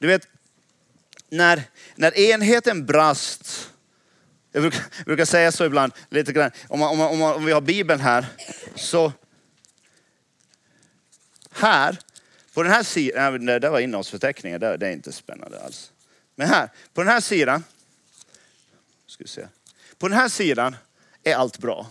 [0.00, 0.28] Du vet,
[1.28, 1.62] när,
[1.94, 3.70] när enheten brast,
[4.52, 7.52] jag brukar, jag brukar säga så ibland, lite grann, om, man, om, man, om, vi
[7.52, 8.26] har Bibeln här,
[8.74, 9.12] så
[11.50, 11.98] här,
[12.54, 15.92] på den här sidan, det där var innehållsförteckningen, det, det är inte spännande alls.
[16.34, 17.64] Men här, på den här sidan,
[19.06, 19.46] ska vi se.
[19.98, 20.76] på den här sidan
[21.22, 21.86] är allt bra.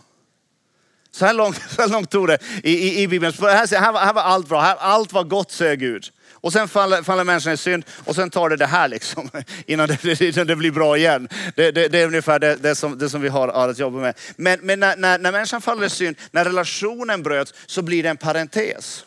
[1.11, 3.33] Så här långt, så här långt tog det i, i, i Bibeln.
[3.33, 6.11] På här, här, var, här var allt bra, här, allt var gott säger Gud.
[6.41, 9.29] Och sen faller, faller människan i synd och sen tar det det här liksom
[9.65, 11.27] innan det, innan det blir bra igen.
[11.55, 14.13] Det, det, det är ungefär det, det, som, det som vi har, att jobba med.
[14.35, 18.09] Men, men när, när, när människan faller i synd, när relationen bröts så blir det
[18.09, 19.05] en parentes.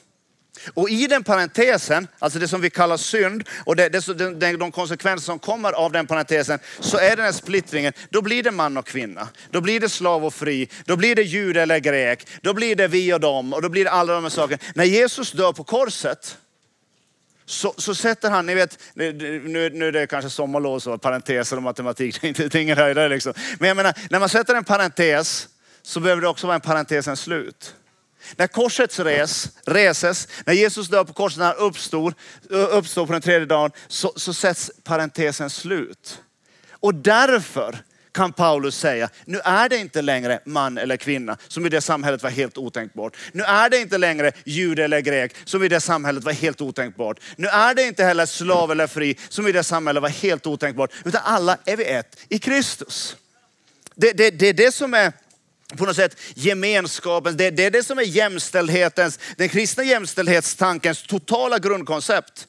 [0.74, 5.24] Och i den parentesen, alltså det som vi kallar synd och det, det, de konsekvenser
[5.24, 8.86] som kommer av den parentesen, så är den här splittringen, då blir det man och
[8.86, 9.28] kvinna.
[9.50, 12.88] Då blir det slav och fri, då blir det jude eller grek, då blir det
[12.88, 14.62] vi och dem och då blir det alla de här sakerna.
[14.74, 16.38] När Jesus dör på korset,
[17.44, 19.12] så, så sätter han, ni vet, nu,
[19.72, 23.34] nu är det kanske sommarlov så parenteser och matematik, det är ingen höjdare liksom.
[23.58, 25.48] Men jag menar, när man sätter en parentes
[25.82, 27.74] så behöver det också vara en parentesens slut.
[28.36, 32.14] När korset res, reses, när Jesus dör på korset, när han uppstår,
[32.48, 36.22] uppstår på den tredje dagen, så, så sätts parentesen slut.
[36.70, 41.68] Och därför kan Paulus säga, nu är det inte längre man eller kvinna, som i
[41.68, 43.16] det samhället var helt otänkbart.
[43.32, 47.20] Nu är det inte längre jude eller grek, som i det samhället var helt otänkbart.
[47.36, 50.90] Nu är det inte heller slav eller fri, som i det samhället var helt otänkbart.
[51.04, 53.16] Utan alla är vi ett i Kristus.
[53.94, 55.12] Det, det, det är det som är
[55.76, 61.58] på något sätt gemenskapen, det, det är det som är jämställdhetens, den kristna jämställdhetstankens totala
[61.58, 62.48] grundkoncept.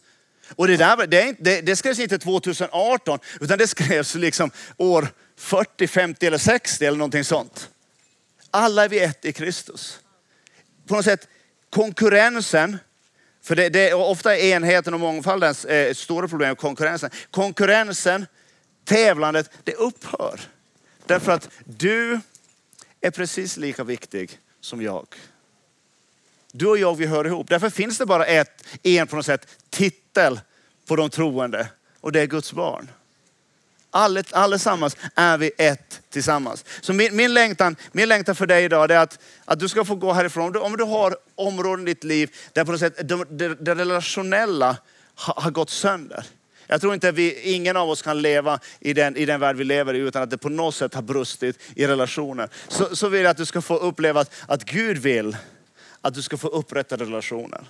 [0.56, 5.88] Och det, där, det, det, det skrevs inte 2018, utan det skrevs liksom år 40,
[5.88, 7.70] 50 eller 60 eller någonting sånt.
[8.52, 10.00] Alla är vi ett i Kristus.
[10.88, 11.28] På något sätt
[11.70, 12.78] konkurrensen,
[13.42, 17.10] för det, det ofta enheten och mångfaldens eh, stora problem, konkurrensen.
[17.32, 18.26] Konkurrensen,
[18.86, 20.40] tävlandet, det upphör.
[21.06, 22.20] Därför att du
[23.02, 25.08] är precis lika viktig som jag.
[26.52, 27.50] Du och jag, vi hör ihop.
[27.50, 30.40] Därför finns det bara ett, en på något sätt titel
[30.86, 31.68] på de troende
[32.02, 32.90] och det är Guds barn
[34.32, 36.66] allesammans är vi ett tillsammans.
[36.82, 39.96] Så min, min, längtan, min längtan för dig idag är att, att du ska få
[39.96, 40.46] gå härifrån.
[40.46, 43.56] Om du, om du har områden i ditt liv där på något sätt det, det,
[43.56, 44.78] det relationella
[45.16, 46.26] har, har gått sönder.
[46.68, 49.64] Jag tror inte vi, ingen av oss kan leva i den, i den värld vi
[49.64, 52.50] lever i utan att det på något sätt har brustit i relationer.
[52.68, 55.38] Så, så vill jag att du ska få uppleva att, att Gud vill
[56.02, 57.64] att du ska få upprätta relationer.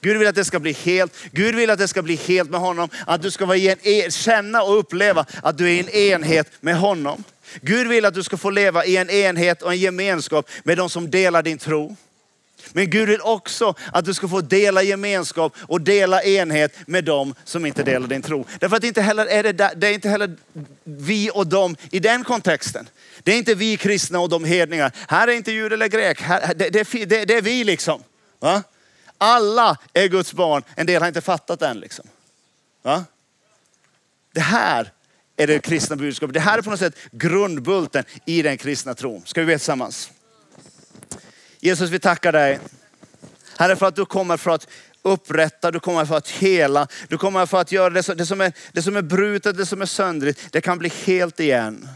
[0.00, 1.12] Gud vill att det ska bli helt.
[1.32, 2.88] Gud vill att det ska bli helt med honom.
[3.06, 6.46] Att du ska vara en, e, känna och uppleva att du är i en enhet
[6.60, 7.24] med honom.
[7.60, 10.90] Gud vill att du ska få leva i en enhet och en gemenskap med de
[10.90, 11.96] som delar din tro.
[12.72, 17.34] Men Gud vill också att du ska få dela gemenskap och dela enhet med dem
[17.44, 18.46] som inte delar din tro.
[18.58, 20.36] Därför att inte heller är det, det är inte heller
[20.84, 22.88] vi och dem i den kontexten.
[23.22, 24.92] Det är inte vi kristna och de hedningar.
[25.08, 26.20] Här är inte jud eller grek.
[26.20, 28.02] Här, det, det, det, det är vi liksom.
[28.40, 28.62] Va?
[29.22, 30.62] Alla är Guds barn.
[30.74, 31.80] En del har inte fattat det än.
[31.80, 32.06] Liksom.
[32.82, 33.04] Va?
[34.32, 34.92] Det här
[35.36, 36.34] är det kristna budskapet.
[36.34, 39.22] Det här är på något sätt grundbulten i den kristna tron.
[39.26, 40.10] Ska vi be tillsammans?
[41.60, 42.58] Jesus, vi tackar dig.
[43.58, 44.68] Herre för att du kommer för att
[45.02, 48.40] upprätta, du kommer för att hela, du kommer för att göra det, som, det, som
[48.40, 51.88] är, det som är brutet, det som är söndrigt, det kan bli helt igen.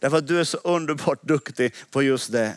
[0.00, 2.54] Därför att du är så underbart duktig på just det.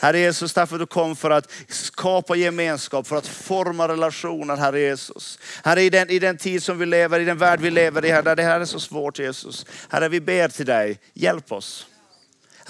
[0.00, 5.38] Herre Jesus, därför du kom för att skapa gemenskap, för att forma relationer, Herre Jesus.
[5.64, 8.08] Herre, i den, i den tid som vi lever, i den värld vi lever i,
[8.08, 9.66] där det här är så svårt Jesus.
[9.88, 11.86] Herre, vi ber till dig, hjälp oss.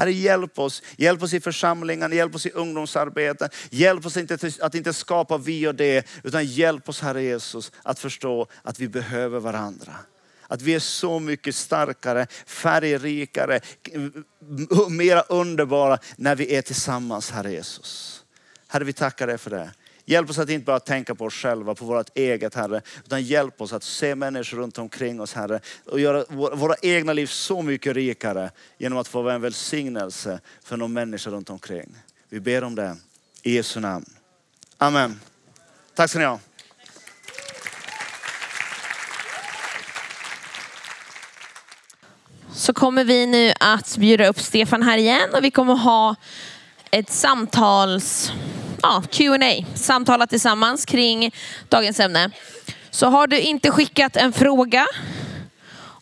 [0.01, 0.83] Herre hjälp oss.
[0.97, 3.49] Hjälp oss i församlingen, hjälp oss i ungdomsarbete.
[3.71, 7.99] Hjälp oss inte att inte skapa vi och det, utan hjälp oss Herre Jesus att
[7.99, 9.93] förstå att vi behöver varandra.
[10.51, 13.61] Att vi är så mycket starkare, färgrikare,
[14.89, 18.23] mera underbara när vi är tillsammans Herre Jesus.
[18.67, 19.71] Herre vi tackar dig för det.
[20.05, 23.61] Hjälp oss att inte bara tänka på oss själva, på vårt eget Herre, utan hjälp
[23.61, 27.95] oss att se människor runt omkring oss Herre och göra våra egna liv så mycket
[27.95, 31.97] rikare genom att få vara en välsignelse för de människor runt omkring.
[32.29, 32.97] Vi ber om det
[33.43, 34.07] i Jesu namn.
[34.79, 35.21] Amen.
[35.95, 36.41] Tack ska ni ha.
[42.55, 46.17] Så kommer vi nu att bjuda upp Stefan här igen och vi kommer ha
[46.91, 48.33] ett samtals
[48.83, 51.35] ja, Q&A, samtala tillsammans kring
[51.69, 52.31] dagens ämne.
[52.91, 54.87] Så har du inte skickat en fråga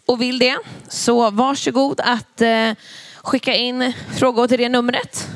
[0.06, 0.58] och vill det,
[0.88, 2.72] så varsågod att eh,
[3.22, 5.28] skicka in frågor till det numret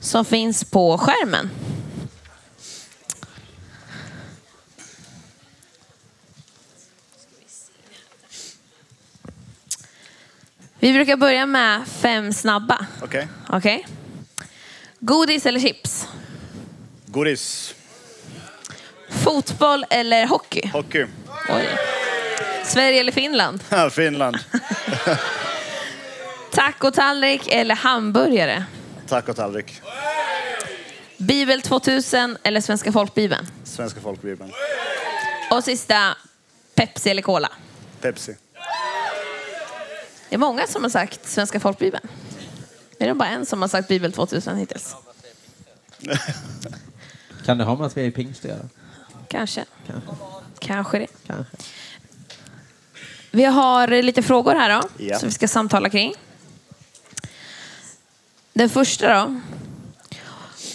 [0.00, 1.50] som finns på skärmen.
[10.84, 12.86] Vi brukar börja med fem snabba.
[13.02, 13.28] Okej.
[13.48, 13.58] Okay.
[13.58, 13.84] okay.
[15.00, 16.08] Godis eller chips?
[17.06, 17.74] Godis.
[19.08, 20.68] Fotboll eller hockey?
[20.72, 21.06] Hockey.
[21.48, 21.68] Oj.
[22.64, 23.64] Sverige eller Finland?
[23.92, 24.36] Finland.
[26.50, 28.64] Tacotallrik eller hamburgare?
[29.08, 29.80] Tacotallrik.
[31.16, 33.46] Bibel 2000 eller Svenska folkbibeln?
[33.64, 34.52] Svenska folkbibeln.
[35.50, 36.16] Och sista,
[36.74, 37.52] Pepsi eller Cola?
[38.00, 38.36] Pepsi.
[40.28, 42.08] Det är många som har sagt Svenska folkbibeln.
[42.98, 44.96] Är det bara en som har sagt Bibel 2000 hittills?
[47.44, 48.68] Kan det ha med att vi är i pingst att göra?
[49.28, 49.64] Kanske.
[49.86, 50.10] Kanske.
[50.58, 51.06] Kanske det.
[51.26, 51.56] Kanske.
[53.30, 55.18] Vi har lite frågor här då, ja.
[55.18, 56.14] som vi ska samtala kring.
[58.52, 59.40] Den första då,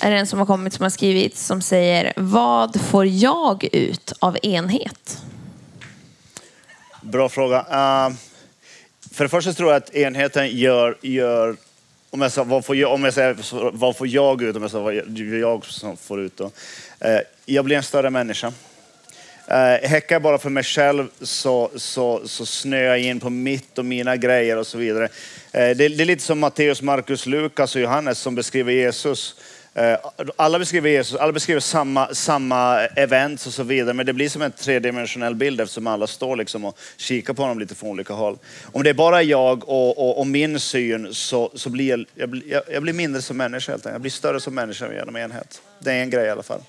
[0.01, 4.37] är en som har kommit som har skrivit som säger Vad får jag ut av
[4.43, 5.21] enhet?
[7.01, 7.59] Bra fråga.
[7.59, 8.15] Uh,
[9.19, 11.55] för det första tror jag att enheten gör, gör
[12.09, 13.37] om jag, sa, vad får jag, om jag säger
[13.77, 16.51] vad får jag ut, om jag sa vad jag, jag som får ut då.
[16.99, 18.53] Eh, jag blir en större människa.
[19.47, 23.77] Eh, häckar jag bara för mig själv så, så, så snöar jag in på mitt
[23.77, 25.05] och mina grejer och så vidare.
[25.05, 25.09] Eh,
[25.51, 29.35] det, det är lite som Matteus, Markus, Lukas och Johannes som beskriver Jesus.
[29.79, 29.97] Eh,
[30.35, 34.41] alla beskriver Jesus, alla beskriver samma, samma events och så vidare, men det blir som
[34.41, 38.37] en tredimensionell bild eftersom alla står liksom och kikar på honom lite från olika håll.
[38.71, 42.29] Om det är bara jag och, och, och min syn så, så blir jag, jag,
[42.29, 43.93] blir- jag blir mindre som människa helt enkelt.
[43.93, 45.61] Jag blir större som människa genom enhet.
[45.79, 46.61] Det är en grej i alla fall.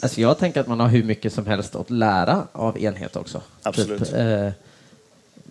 [0.00, 3.42] Alltså jag tänker att man har hur mycket som helst att lära av enhet också.
[3.62, 4.04] Absolut.
[4.04, 4.48] Typ, eh,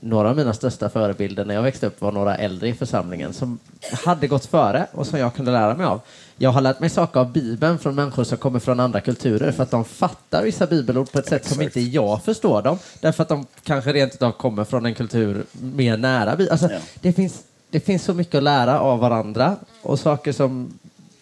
[0.05, 3.59] några av mina största förebilder när jag växte upp var några äldre i församlingen som
[4.05, 6.01] hade gått före och som jag kunde lära mig av.
[6.37, 9.63] Jag har lärt mig saker av Bibeln från människor som kommer från andra kulturer för
[9.63, 12.77] att de fattar vissa bibelord på ett sätt som inte jag förstår dem.
[12.99, 16.31] Därför att de kanske rent utav kommer från en kultur mer nära.
[16.51, 16.79] Alltså, Ja.
[17.01, 20.79] det, finns, det finns så mycket att lära av varandra och saker som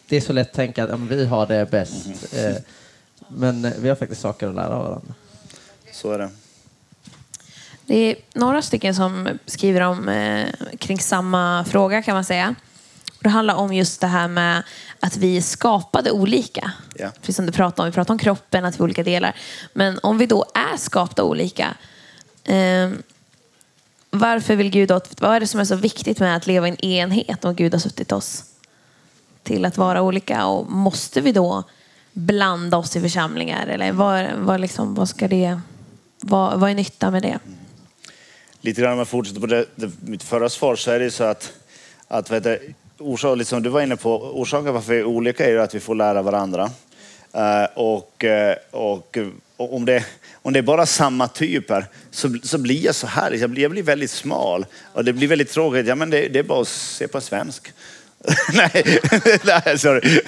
[0.09, 2.35] det är så lätt att tänka att vi har det bäst.
[2.35, 2.55] Eh,
[3.27, 5.13] men vi har faktiskt saker att lära av varandra.
[5.93, 6.29] Så är det.
[7.85, 12.55] Det är några stycken som skriver om eh, kring samma fråga kan man säga.
[13.19, 14.63] Det handlar om just det här med
[14.99, 16.71] att vi är skapade olika.
[16.95, 17.11] Ja.
[17.19, 19.35] Precis som du pratade om, vi pratade om kroppen, att vi är olika delar.
[19.73, 21.73] Men om vi då är skapta olika,
[22.43, 22.89] eh,
[24.09, 26.69] varför vill Gud att, vad är det som är så viktigt med att leva i
[26.69, 28.43] en enhet om Gud har suttit oss
[29.43, 30.45] till att vara olika?
[30.45, 31.63] Och måste vi då
[32.11, 33.67] blanda oss i församlingar?
[33.67, 35.59] Eller vad, vad, liksom, vad ska det,
[36.21, 37.39] vad, vad är nytta med det?
[38.63, 41.11] Lite grann om jag fortsätter på det, det, mitt förra svar så är det ju
[41.11, 41.53] så att,
[42.07, 45.49] att vet du, orsak, liksom du var inne på, orsaken varför vi är olika är
[45.49, 46.71] ju att vi får lära varandra.
[47.35, 49.17] Uh, och, eh, och,
[49.57, 50.05] och om, det,
[50.41, 53.71] om det är bara samma typer så, så blir jag så här, jag blir, jag
[53.71, 55.87] blir väldigt smal och det blir väldigt tråkigt.
[55.87, 57.73] Ja, men det, det är bara att se på svensk.
[58.53, 58.99] nej,
[59.43, 60.21] nej, sorry.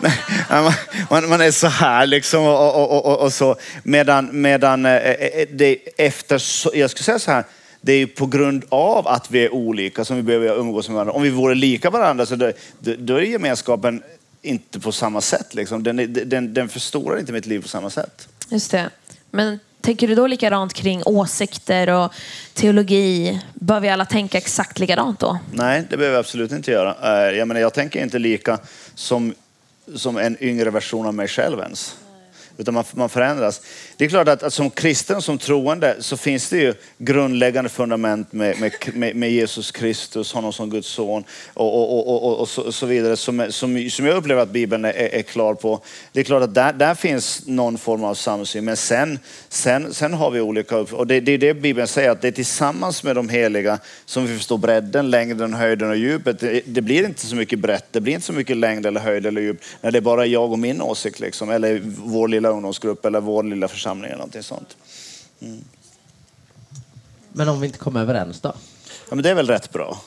[0.00, 0.72] nej,
[1.10, 3.56] man, man, är så här liksom och, och, och, och, och så.
[3.82, 6.42] Medan, medan eh, eh, eh, det efter,
[6.76, 7.44] jag skulle säga så här,
[7.80, 10.94] det är ju på grund av att vi är olika som vi behöver umgås med
[10.94, 11.12] varandra.
[11.12, 14.02] Om vi vore lika varandra så det, då då är gemenskapen
[14.42, 15.54] inte på samma sätt.
[15.54, 15.82] Liksom.
[15.82, 18.28] Den, den, den förstorar inte mitt liv på samma sätt.
[18.48, 18.90] Just det.
[19.30, 22.12] Men tänker du då likadant kring åsikter och
[22.54, 23.40] teologi?
[23.54, 25.38] Bör vi alla tänka exakt likadant då?
[25.52, 27.28] Nej, det behöver jag absolut inte göra.
[27.28, 28.58] Eh, jag, menar, jag tänker inte lika
[28.94, 29.34] som,
[29.94, 31.96] som en yngre version av mig själv ens.
[32.58, 33.60] Utan man, man förändras.
[33.96, 38.32] Det är klart att, att som kristen, som troende, så finns det ju grundläggande fundament
[38.32, 42.48] med, med, med, med Jesus Kristus, honom som Guds son och, och, och, och, och
[42.48, 45.80] så, så vidare som, som, som jag upplever att Bibeln är, är klar på.
[46.12, 50.14] Det är klart att där, där finns någon form av samsyn, men sen, sen, sen
[50.14, 53.16] har vi olika och det, det är det Bibeln säger, att det är tillsammans med
[53.16, 56.40] de heliga som vi förstår bredden, längden, höjden och djupet.
[56.40, 59.26] Det, det blir inte så mycket brett, det blir inte så mycket längd eller höjd
[59.26, 63.04] eller djup när det är bara jag och min åsikt, liksom, eller vår lilla ungdomsgrupp
[63.04, 64.76] eller vår lilla församling eller någonting sånt.
[67.32, 68.52] Men om vi inte kommer överens då?
[69.08, 70.00] Ja, men det är väl rätt bra.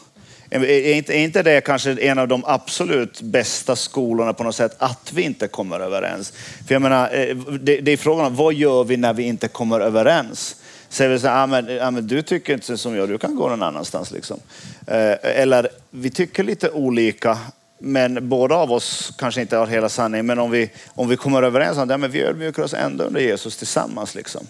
[0.49, 4.55] Är är inte, är inte det kanske en av de absolut bästa skolorna på något
[4.55, 6.33] sätt, att vi inte kommer överens?
[6.67, 9.47] För jag menar, eh, det, det är frågan om vad gör vi när vi inte
[9.47, 10.55] kommer överens?
[10.89, 13.35] Säger vi så här, ah, men, ah, men du tycker inte som jag, du kan
[13.35, 14.11] gå någon annanstans.
[14.11, 14.39] Liksom.
[14.87, 17.37] Eh, Eller vi tycker lite olika,
[17.79, 20.25] men båda av oss kanske inte har hela sanningen.
[20.25, 23.21] Men om vi, om vi kommer överens om att ja, vi ödmjukar oss ändå under
[23.21, 24.47] Jesus tillsammans, liksom,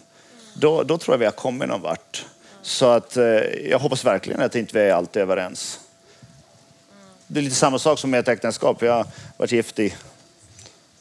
[0.53, 2.25] då, då tror jag vi har kommit någon vart.
[2.61, 3.23] Så att, eh,
[3.69, 5.79] jag hoppas verkligen att inte vi är alltid överens.
[7.27, 8.81] Det är lite samma sak som med ett äktenskap.
[8.81, 9.05] Jag har
[9.37, 9.95] varit gift i,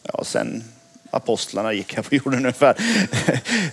[0.02, 0.64] ja, sen
[1.10, 2.76] apostlarna gick här på jorden ungefär.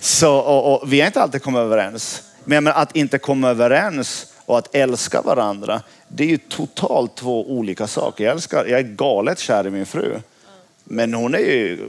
[0.00, 2.22] Så, och, och, vi har inte alltid kommit överens.
[2.44, 7.14] Men jag menar, att inte komma överens och att älska varandra, det är ju totalt
[7.14, 8.24] två olika saker.
[8.24, 10.20] Jag, älskar, jag är galet kär i min fru.
[10.84, 11.88] Men hon är ju,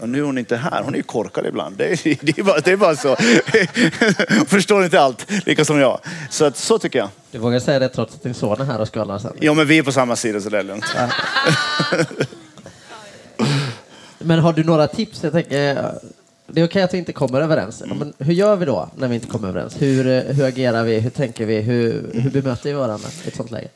[0.00, 1.76] och nu är hon inte här, hon är ju korkad ibland.
[1.76, 3.16] Det är, det är, bara, det är bara så.
[4.46, 6.00] Förstår inte allt, lika som jag.
[6.30, 7.08] Så, att, så tycker jag.
[7.30, 9.32] Du vågar säga det trots att din son är här och skvallrar sen.
[9.40, 10.84] Ja, men vi är på samma sida så det är lugnt.
[14.18, 15.22] Men har du några tips?
[15.22, 15.94] Jag tänker,
[16.52, 17.82] det är okej att vi inte kommer överens.
[17.86, 19.82] Men hur gör vi då när vi inte kommer överens?
[19.82, 20.98] Hur, eh, hur agerar vi?
[20.98, 21.60] Hur tänker vi?
[21.60, 23.68] Hur, hur bemöter vi varandra i ett sånt läge?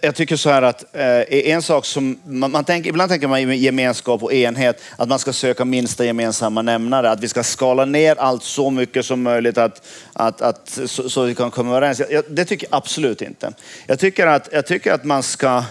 [0.00, 3.58] Jag- tycker så här att eh, en sak som man, man tänker, ibland tänker man
[3.58, 8.16] gemenskap och enhet att man ska söka minsta gemensamma nämnare, att vi ska skala ner
[8.18, 12.02] allt så mycket som möjligt att, att, att, så, så vi kan komma överens.
[12.10, 13.52] Jag, det tycker jag absolut inte.
[13.86, 15.64] Jag tycker att, jag tycker att man ska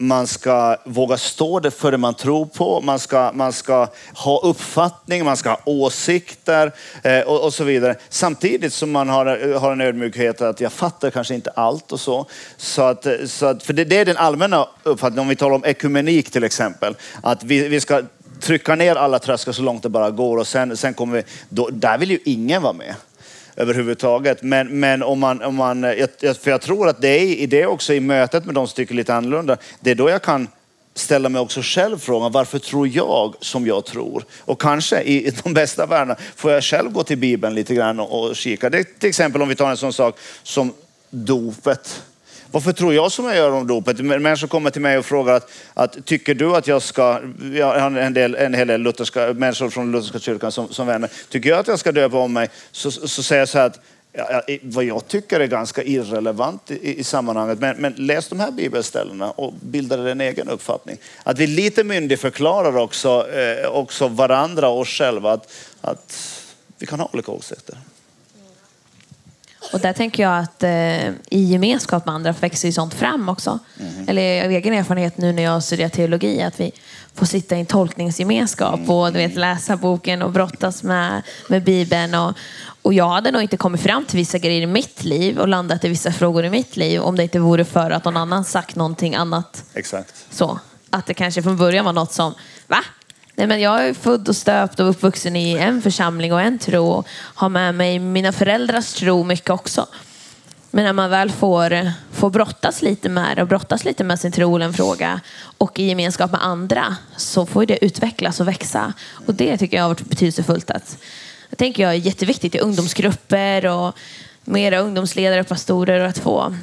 [0.00, 4.40] man ska våga stå det för det man tror på, man ska, man ska ha
[4.40, 6.72] uppfattning, man ska ha åsikter
[7.02, 7.96] eh, och, och, så vidare.
[8.08, 12.26] Samtidigt som man har, har en ödmjukhet att jag fattar kanske inte allt och så.
[12.56, 15.64] så, att, så att, för det, det är den allmänna uppfattningen, om vi talar om
[15.64, 18.02] ekumenik till exempel, att vi, vi ska
[18.40, 21.68] trycka ner alla trösklar så långt det bara går och sen, sen kommer vi, då,
[21.72, 22.94] där vill ju ingen vara med
[23.56, 24.42] överhuvudtaget.
[24.42, 27.66] Men, men om man, om man, eh, för jag tror att det är i det
[27.66, 30.48] också i mötet med de som tycker lite annorlunda, det är då jag kan
[30.94, 34.24] ställa mig också själv frågan, varför tror jag som jag tror?
[34.38, 38.28] Och kanske i de bästa världarna får jag själv gå till Bibeln lite grann och,
[38.28, 38.70] och kika.
[38.70, 40.72] Det, till exempel om vi tar en sån sak som
[41.10, 42.02] dopet.
[42.52, 44.00] Varför tror jag som jag gör om dopet?
[44.00, 47.20] Människor kommer till mig och frågar att, att tycker du att jag ska,
[47.52, 51.10] jag har en, del, en hel del lutherska, människor från lutherska kyrkan som, som vänner,
[51.28, 53.80] tycker jag att jag ska döpa om mig så, så säger jag så här att
[54.12, 57.58] ja, vad jag tycker är ganska irrelevant i, i sammanhanget.
[57.58, 60.96] Men, men, läs de här bibelställena och bilda dig en egen uppfattning.
[61.22, 66.42] Att vi lite myndigförklarar också, eh, också varandra och oss själva att, att
[66.78, 67.78] vi kan ha olika åsikter.
[69.72, 73.58] Och där tänker jag att eh, i gemenskap med andra växer ju sånt fram också.
[73.80, 74.08] Mm.
[74.08, 76.72] Eller av egen erfarenhet nu när jag studerar teologi, att vi
[77.14, 78.90] får sitta i en tolkningsgemenskap mm.
[78.90, 82.14] och du vet, läsa boken och brottas med, med Bibeln.
[82.14, 82.36] Och,
[82.82, 85.84] och jag hade nog inte kommit fram till vissa grejer i mitt liv och landat
[85.84, 88.76] i vissa frågor i mitt liv om det inte vore för att någon annan sagt
[88.76, 89.64] någonting annat.
[89.74, 90.14] Exakt.
[90.30, 90.60] Så.
[90.90, 92.34] Att det kanske från början var något som,
[92.66, 92.84] va?
[93.40, 96.88] Nej, men jag är född och stöpt och uppvuxen i en församling och en tro
[96.88, 99.86] och har med mig mina föräldrars tro mycket också.
[100.70, 104.32] Men när man väl får, får brottas lite med det och brottas lite med sin
[104.32, 105.20] tro eller en fråga
[105.58, 108.92] och i gemenskap med andra så får det utvecklas och växa.
[109.26, 110.70] Och det tycker jag har varit betydelsefullt.
[110.70, 110.98] Att,
[111.50, 113.98] det tänker jag är jätteviktigt i ungdomsgrupper och
[114.44, 116.54] mera ungdomsledare och pastorer att få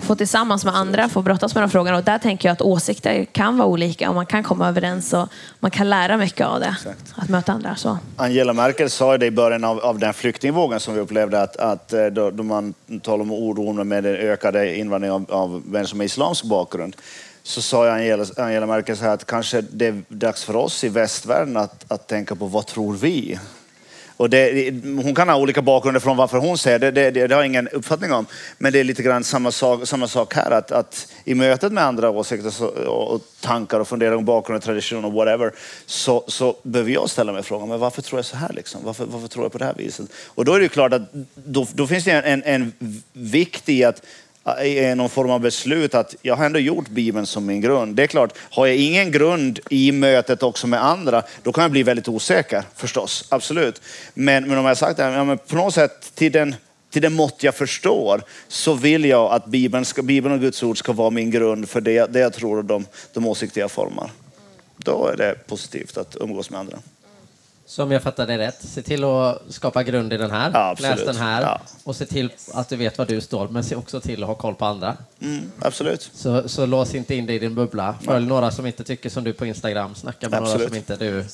[0.00, 1.96] få tillsammans med andra få brottas med de frågorna.
[1.96, 5.28] Och där tänker jag att åsikter kan vara olika och man kan komma överens och
[5.60, 6.74] man kan lära mycket av det.
[6.78, 7.14] Exakt.
[7.16, 7.76] Att möta andra.
[7.76, 7.98] Så.
[8.16, 11.92] Angela Merkel sa det i början av, av den flyktingvågen som vi upplevde att, att
[11.92, 16.04] eh, då, då man talar om oron med den ökade invandringen av, av människor med
[16.04, 16.96] islamsk bakgrund
[17.42, 20.88] så sa Angela, Angela Merkel så här att kanske det är dags för oss i
[20.88, 23.38] västvärlden att, att tänka på vad tror vi?
[24.22, 27.34] Och det, hon kan ha olika bakgrunder från varför hon säger det, det, det, det
[27.34, 28.26] har jag ingen uppfattning om.
[28.58, 31.84] Men det är lite grann samma sak, samma sak här, att, att i mötet med
[31.84, 35.52] andra åsikter så, och tankar och funderingar om bakgrund och tradition och whatever,
[35.86, 38.80] så, så behöver jag ställa mig frågan, men varför tror jag så här liksom?
[38.84, 40.06] Varför, varför tror jag på det här viset?
[40.26, 41.02] Och då är det ju klart att
[41.34, 44.02] då, då finns det en, en, en vikt i att
[44.64, 47.96] i någon form av beslut att jag har ändå gjort Bibeln som min grund.
[47.96, 51.70] Det är klart, har jag ingen grund i mötet också med andra, då kan jag
[51.70, 53.82] bli väldigt osäker förstås, absolut.
[54.14, 56.54] Men, men om jag sagt det, här, ja, men på något sätt till den,
[56.90, 60.78] till den mått jag förstår så vill jag att Bibeln, ska, Bibeln och Guds ord
[60.78, 64.10] ska vara min grund för det, det jag tror och de, de åsikter jag formar.
[64.76, 66.78] Då är det positivt att umgås med andra.
[67.66, 70.76] Så om jag fattar det rätt, se till att skapa grund i den här, ja,
[70.78, 71.60] läs den här ja.
[71.84, 74.34] och se till att du vet var du står, men se också till att ha
[74.34, 74.96] koll på andra.
[75.20, 76.10] Mm, absolut.
[76.14, 77.94] Så, så lås inte in dig i din bubbla.
[78.04, 80.58] Följ några som inte tycker som du på Instagram, snacka med absolut.
[80.58, 81.24] några som inte du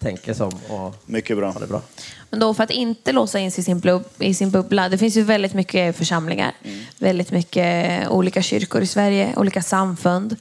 [0.00, 0.58] tänker som.
[0.68, 1.54] Och Mycket bra.
[1.60, 1.82] Det bra.
[2.30, 4.88] Men då för att inte låsa in sig i sin, blub, i sin bubbla.
[4.88, 6.80] Det finns ju väldigt mycket församlingar, mm.
[6.98, 10.36] väldigt mycket olika kyrkor i Sverige, olika samfund.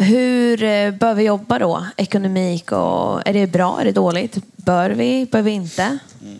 [0.00, 1.86] Hur eh, bör vi jobba då?
[1.96, 3.80] Ekonomik och är det bra?
[3.80, 4.38] Är det dåligt?
[4.56, 5.26] Bör vi?
[5.30, 5.98] Bör vi inte?
[6.22, 6.38] Mm.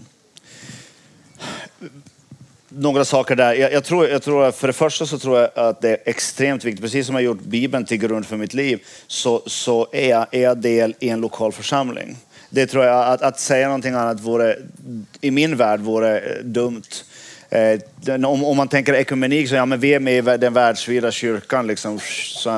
[2.69, 3.55] Några saker där.
[3.55, 6.65] Jag, jag, tror, jag tror, för det första så tror jag att det är extremt
[6.65, 10.27] viktigt, precis som jag gjort Bibeln till grund för mitt liv, så, så är, jag,
[10.31, 12.17] är jag del i en lokal församling.
[12.51, 14.57] Det tror jag, att, att säga någonting annat vore,
[15.21, 16.83] i min värld vore eh, dumt.
[17.51, 17.81] Eh,
[18.25, 21.67] om, om, man tänker ekumenik så ja, men vi är med i den världsvida kyrkan
[21.67, 22.01] liksom,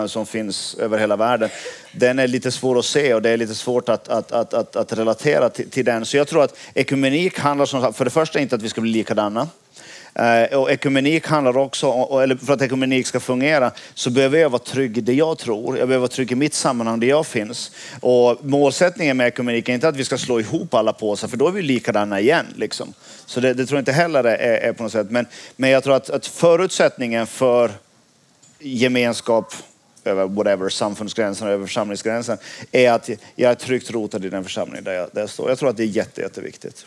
[0.07, 1.49] som finns över hela världen.
[1.93, 4.77] Den är lite svår att se och det är lite svårt att, att, att, att,
[4.77, 6.05] att relatera till, till, den.
[6.05, 8.91] Så jag tror att ekumenik handlar som, för det första inte att vi ska bli
[8.91, 9.49] likadana.
[10.15, 11.87] Eh, och ekumenik handlar också
[12.23, 15.79] eller för att ekumenik ska fungera så behöver jag vara trygg i det jag tror.
[15.79, 17.71] Jag behöver vara trygg i mitt sammanhang där jag finns.
[18.01, 21.49] Och målsättningen med ekumenik är inte att vi ska slå ihop alla påsar för då
[21.49, 22.47] är vi likadana igen.
[22.57, 22.95] Liksom.
[23.27, 25.11] Så det, det, tror jag inte heller är, är, på något sätt.
[25.11, 27.71] Men, men jag tror att, att förutsättningen för
[28.59, 29.55] gemenskap
[30.05, 32.39] över whatever, samfundsgränsen över församlingsgränsen
[32.73, 35.49] är att jag är tryggt rotad i den församling där jag, där jag står.
[35.49, 36.87] Jag tror att det är jätte, jätteviktigt.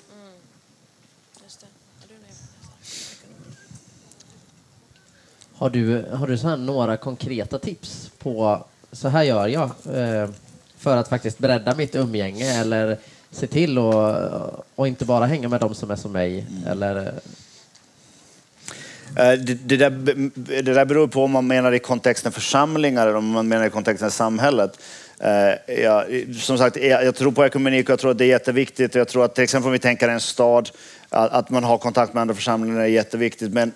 [5.64, 10.30] Har du, har du så några konkreta tips på så här gör jag eh,
[10.78, 12.98] för att faktiskt bredda mitt umgänge eller
[13.32, 14.16] se till och,
[14.76, 16.46] och inte bara hänga med de som är som mig?
[16.50, 16.68] Mm.
[16.68, 17.14] Eller...
[19.18, 19.90] Eh, Det, det, där,
[20.62, 23.70] det där beror på om man menar i kontexten församlingar eller om man menar i
[23.70, 24.80] kontexten samhället.
[25.20, 26.06] Eh, Ja,
[26.40, 28.96] som sagt, jag tror på ekumenik och jag tror att det är jätteviktigt.
[28.96, 30.70] Jag tror att till exempel om vi tänker en stad,
[31.10, 33.54] att att man har kontakt med andra församlingar är jätteviktigt.
[33.54, 33.72] Men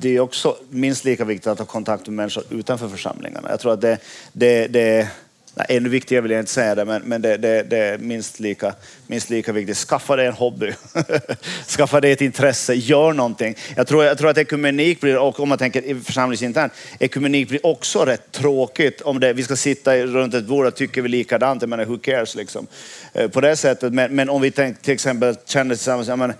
[0.00, 3.50] det är också minst lika viktigt att ha kontakt med människor utanför församlingarna.
[3.50, 3.98] Jag tror att det,
[4.32, 5.08] det, det
[5.54, 8.40] nej, ännu viktigare vill jag inte säga det, men, men det, det, det är minst
[8.40, 8.74] lika,
[9.06, 9.76] minst lika viktigt.
[9.76, 10.72] Skaffa dig en hobby.
[11.76, 12.74] Skaffa dig ett intresse.
[12.74, 13.56] Gör någonting.
[13.76, 18.04] Jag tror, jag tror att ekumenik blir, och om man tänker församlingsinternt, ekumenik blir också
[18.04, 21.62] rätt tråkigt om det, vi ska sitta runt ett bord och tycker vi likadant.
[21.62, 22.66] Jag menar, who cares liksom.
[23.12, 23.92] Eh, på det sättet.
[23.92, 26.36] Men, men om vi tänk, till exempel känner tillsammans, jag menar,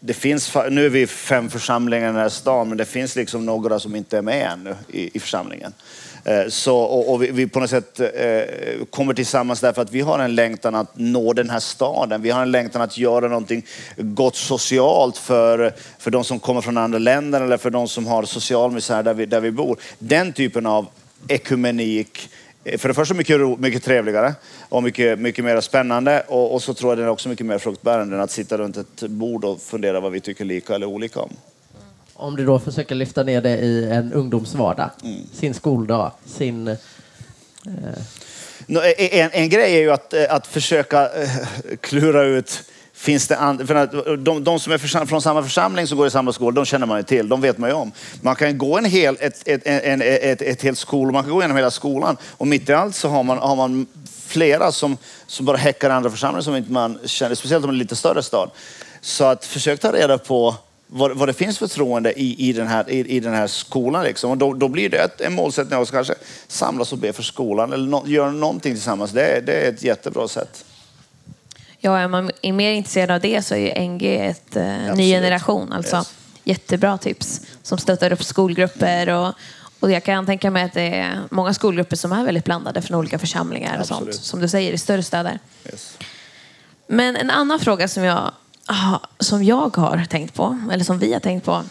[0.00, 3.46] det finns, nu är vi fem församlingar i den här stan, men det finns liksom
[3.46, 5.72] några som inte är med ännu i, i församlingen.
[6.24, 10.00] Eh, så, och, och vi, vi på något sätt eh, kommer tillsammans därför att vi
[10.00, 12.22] har en längtan att nå den här staden.
[12.22, 16.78] Vi har en längtan att göra någonting gott socialt för, för de som kommer från
[16.78, 19.78] andra länder eller för de som har social misär där vi, där vi bor.
[19.98, 20.86] Den typen av
[21.28, 22.28] ekumenik
[22.78, 24.34] för det första mycket, mycket trevligare
[24.68, 27.58] och mycket, mycket mer spännande och, och så tror jag den är också mycket mer
[27.58, 31.20] fruktbärande än att sitta runt ett bord och fundera vad vi tycker lika eller olika
[31.20, 31.30] om.
[32.14, 34.90] Om du då försöker lyfta ner det i en ungdomsvardag,
[35.32, 36.68] sin skoldag, sin...
[36.68, 36.76] Eh,
[38.66, 41.30] Nå, En, en grej är ju att, eh, att försöka eh,
[41.80, 42.62] klura ut
[43.00, 46.10] Finns det and- för att de, de som är från samma församling som går i
[46.10, 47.92] samma skola, de känner man ju till, de vet man ju om.
[48.20, 51.32] Man kan gå en hel, ett, ett, en, ett, ett, ett helt skol, man kan
[51.32, 53.86] gå igenom hela skolan och mitt i allt så har man, har man
[54.26, 54.96] flera som,
[55.26, 57.96] som bara häckar andra församlingar som inte man känner, speciellt om det är en lite
[57.96, 58.50] större stad.
[59.00, 60.54] Så att försök ta reda på
[60.86, 64.04] vad, vad det finns för troende i, i, den här, i, i den här skolan.
[64.04, 64.30] Liksom.
[64.30, 66.14] Och då, då blir det ett, en målsättning att kanske
[66.48, 69.10] samlas och be för skolan eller no, göra någonting tillsammans.
[69.10, 70.64] Det, det är ett jättebra sätt.
[71.80, 75.12] Ja, är man är mer intresserad av det så är ju NG ett eh, ny
[75.12, 75.72] generation.
[75.72, 76.14] Alltså, Yes.
[76.44, 79.08] Jättebra tips som stöttar upp skolgrupper.
[79.08, 79.34] Och,
[79.80, 82.98] och jag kan tänka mig att det är många skolgrupper som är väldigt blandade från
[82.98, 84.00] olika församlingar och sånt.
[84.00, 84.24] Absolut.
[84.24, 85.38] Som du säger, i större städer.
[85.66, 85.98] Yes.
[86.86, 88.30] Men en annan fråga som jag,
[88.66, 91.64] ah, som jag har tänkt på, eller som vi har tänkt på,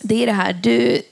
[0.00, 0.52] det är det här.
[0.52, 1.02] Du,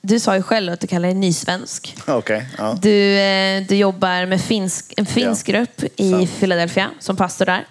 [0.00, 1.96] du sa ju själv att du kallar dig nysvensk.
[2.06, 2.78] Okej, ja.
[2.82, 6.30] Du, eh, du jobbar med finsk, en finsk Ja, grupp i sant.
[6.38, 7.66] Philadelphia som pastor där.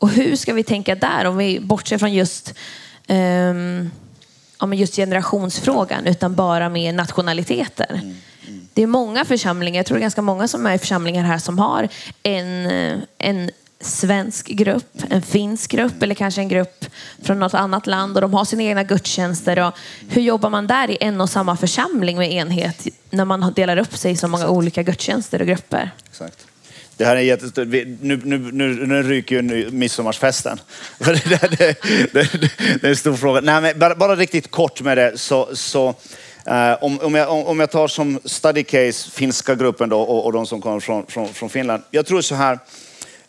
[0.00, 2.54] Och hur ska vi tänka där om vi bortser från just,
[4.58, 8.00] ja, men just generationsfrågan utan bara med nationaliteter?
[8.02, 11.24] Mm, Det är många församlingar, jag tror det är ganska många som är i församlingar
[11.24, 11.88] här som har
[12.22, 16.86] en, eh, en svensk grupp, en finsk grupp eller kanske en grupp
[17.22, 19.66] från något annat land och de har sina egna gudstjänster.
[19.66, 19.74] Och
[20.08, 23.96] hur jobbar man där i en och samma församling med enhet när man delar upp
[23.96, 25.90] sig i så många olika gudstjänster och grupper?
[26.10, 26.46] Exakt.
[27.00, 27.68] Det här är jättestort.
[27.68, 30.60] Nu, nu, nu, nu ryker ju nu midsommarsfesten.
[30.98, 31.76] Det, det, det,
[32.12, 33.40] det, det är en stor fråga.
[33.40, 35.18] Nej, men bara, bara riktigt kort med det.
[35.18, 35.88] Så, så,
[36.46, 40.24] eh, om, om, jag, om, om jag tar som study case finska gruppen då, och,
[40.24, 41.82] och de som kommer från, från, från Finland.
[41.90, 42.58] Jag tror så här.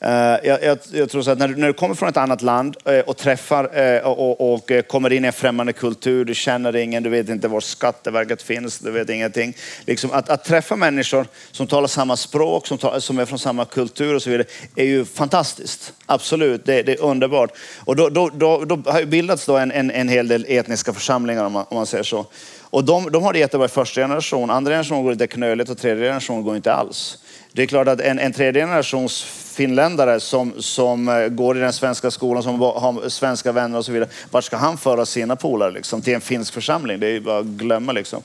[0.04, 0.12] Eh,
[0.43, 2.78] jag, jag, jag tror så att när du, när du kommer från ett annat land
[2.86, 6.76] eh, och träffar eh, och, och, och kommer in i en främmande kultur, du känner
[6.76, 9.54] ingen, du vet inte var Skatteverket finns, du vet ingenting.
[9.86, 13.66] Liksom att, att träffa människor som talar samma språk, som, talar, som är från samma
[13.66, 15.93] kultur och så vidare, är ju fantastiskt.
[16.06, 17.52] Absolut, det, det är underbart.
[17.80, 20.93] Och då, då, då, då har ju bildats då en, en, en hel del etniska
[20.93, 22.26] församlingar om man, om man säger så.
[22.62, 25.78] Och de, de har det jättebra i första generation, andra generation går lite knöligt och
[25.78, 27.18] tredje generation går inte alls.
[27.54, 29.24] Det är klart att en, en tredje generations
[29.56, 33.91] finländare som, som eh, går i den svenska skolan, som har svenska vänner och så
[33.91, 34.10] vidare.
[34.32, 36.02] Vart ska han föra sina polare liksom?
[36.02, 36.99] Till en finsk församling?
[36.99, 38.24] Det är ju bara att glömma liksom.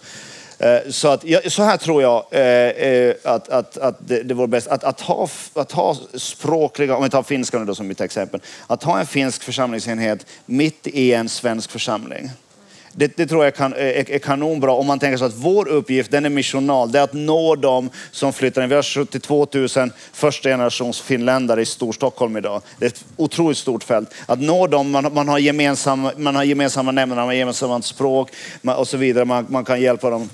[0.59, 4.69] Eh, så, att, så här tror jag eh, att, att, att det, det vore bäst.
[4.69, 8.41] Att, att, ha, att ha språkliga, om vi tar finska nu då som mitt exempel.
[8.67, 12.31] Att ha en finsk församlingsenhet mitt i en svensk församling.
[12.99, 16.11] Det, det tror jag kan, är, är kanonbra om man tänker så att vår uppgift
[16.11, 16.93] den är missional.
[16.93, 18.69] Det är att nå dem som flyttar in.
[18.69, 19.69] Vi har 72 000
[20.13, 22.63] första generations finländare i Storstockholm idag.
[22.79, 24.15] Det är ett otroligt stort fält.
[24.27, 28.31] Att nå dem, man, man, har, gemensamma, man har gemensamma nämnare, man har gemensamma språk
[28.63, 29.25] man, och så vidare.
[29.25, 30.31] Man, man kan hjälpa dem.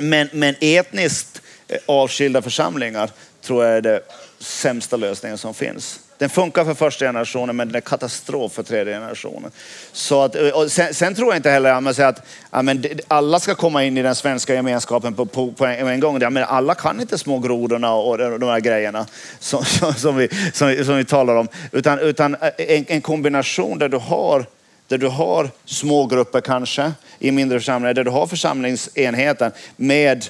[0.00, 3.10] Men, men etniskt eh, avskilda församlingar
[3.42, 4.00] tror jag är den
[4.38, 6.00] sämsta lösningen som finns.
[6.18, 9.50] Den funkar för första generationen men den är katastrof för tredje generationen.
[9.92, 12.84] Så att, och sen, sen tror jag inte heller att man säger att ja, men
[13.08, 16.20] alla ska komma in i den svenska gemenskapen på, på, på en, en gång.
[16.20, 19.06] Ja, men alla kan inte små grodorna och de här grejerna
[19.38, 21.48] som, som, som, vi, som, som vi talar om.
[21.72, 24.46] Utan, utan eh, en, en kombination där du har
[24.92, 30.26] där du har små grupper kanske i mindre församlingar, där du har församlingsenheten med,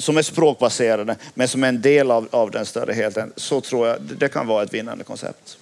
[0.00, 3.32] som är språkbaserade, men som är en del av, av den större helheten.
[3.36, 5.56] Så tror jag det kan vara ett vinnande koncept.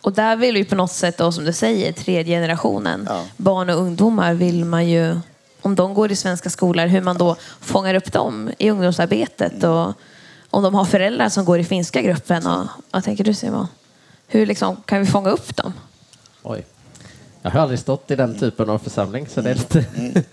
[0.00, 3.24] Och där vill vi på något sätt, då, som du säger, tredje generationen, Ja.
[3.36, 5.20] barn och ungdomar vill man ju,
[5.60, 9.92] om de går i svenska skolor, hur man då fångar upp dem i ungdomsarbetet och
[10.50, 12.46] om de har föräldrar som går i finska gruppen.
[12.46, 13.66] Och, vad tänker du Simon?
[14.26, 15.72] Hur liksom, kan vi fånga upp dem?
[16.42, 16.64] Oj.
[17.42, 19.84] Jag har aldrig stått i den typen av församling, så det är lite...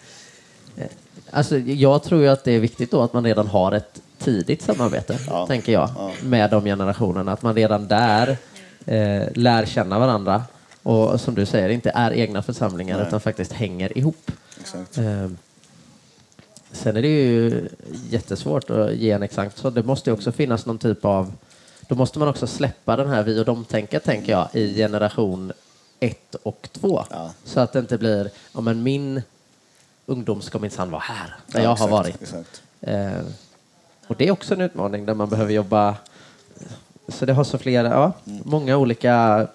[1.32, 4.61] alltså, jag tror ju att det är viktigt då att man redan har ett tidigt
[4.61, 5.47] samarbete, Ja.
[5.47, 5.89] tänker jag,
[6.23, 7.32] med de generationerna.
[7.32, 8.38] Att man redan där
[8.86, 10.43] eh, lär känna varandra
[10.84, 13.07] och som du säger, inte är egna församlingar Nej.
[13.07, 14.32] utan faktiskt hänger ihop.
[14.59, 14.97] Exakt.
[14.97, 15.28] Eh,
[16.71, 17.69] sen är det ju
[18.09, 19.69] jättesvårt att ge en exakt så.
[19.69, 21.34] Det måste också finnas någon typ av...
[21.88, 25.53] Då måste man också släppa den här vi och dem-tänket, tänker jag, i generation
[25.99, 27.03] ett och två.
[27.09, 27.32] Ja.
[27.43, 29.21] Så att det inte blir, ja men min
[30.06, 32.22] ungdom ska minsann vara här, där Ja, jag exakt, har varit.
[32.22, 32.62] Exakt.
[32.82, 33.22] Eh,
[34.08, 35.95] och det är också en utmaning där man behöver jobba...
[37.08, 39.47] Så det har så flera, ja, många olika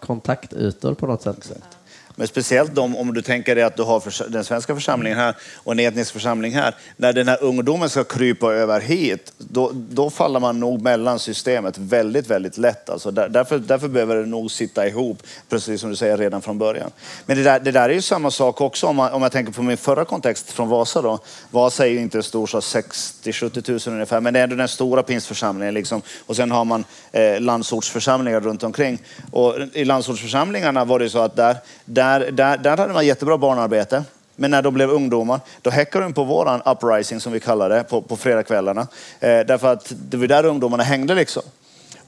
[0.00, 1.77] kontaktytor på något sätt.
[2.18, 5.72] Men speciellt de, om du tänker dig att du har den svenska församlingen här och
[5.72, 6.74] en etnisk församling här.
[6.96, 11.78] När den här ungdomen ska krypa över hit, då, då faller man nog mellan systemet
[11.78, 12.90] väldigt, väldigt lätt.
[12.90, 16.58] Alltså där, därför, därför behöver det nog sitta ihop, precis som du säger, redan från
[16.58, 16.90] början.
[17.26, 19.52] Men det där, det där är ju samma sak också om, man, om jag tänker
[19.52, 21.18] på min förra kontext från Vasa då.
[21.50, 24.68] Vasa är ju inte en stor, så 60-70 000 ungefär, men det är ändå den
[24.68, 25.74] stora pingstförsamlingen.
[25.74, 26.02] Liksom.
[26.26, 28.98] Och sen har man eh, landsortsförsamlingar runt omkring.
[29.32, 34.04] Och i landsortsförsamlingarna var det så att där, där, där, där hade man jättebra barnarbete.
[34.36, 37.84] Men när de blev ungdomar, då häckade de på våran uprising som vi kallar det,
[37.84, 38.80] på, på fredagskvällarna.
[39.20, 41.42] Eh, därför att det var där ungdomarna hängde liksom.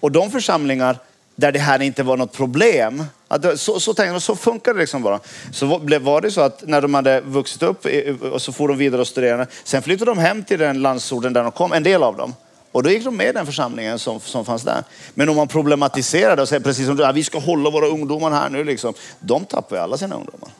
[0.00, 0.98] Och de församlingar
[1.36, 4.74] där det här inte var något problem, att det, så, så, tänkte, de, så funkar
[4.74, 5.20] det liksom bara.
[5.52, 7.86] Så var, det så att när de hade vuxit upp
[8.32, 11.42] och så for de vidare och studerade, sen flyttade de hem till den landsorten där
[11.42, 12.34] de kom, en del av dem.
[12.72, 14.84] Och då gick de med i den församlingen som, som fanns där.
[15.14, 18.30] Men om man problematiserade och säger precis som du, "Ja, vi ska hålla våra ungdomar
[18.30, 18.94] här nu liksom.
[19.20, 20.50] De tappar ju alla sina ungdomar.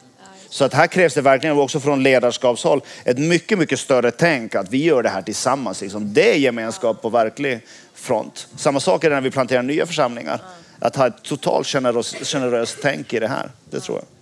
[0.49, 4.71] Så att här krävs det verkligen också från ledarskapshåll ett mycket, mycket större tänk att
[4.71, 5.81] vi gör det här tillsammans.
[5.81, 6.15] Liksom.
[6.15, 7.61] Det är gemenskap på verklig
[7.95, 8.49] front.
[8.57, 10.41] Samma sak är det när vi planterar nya församlingar.
[10.79, 13.51] Att ha ett totalt generöst, generöst tänk i det här.
[13.71, 14.20] Det tror jag.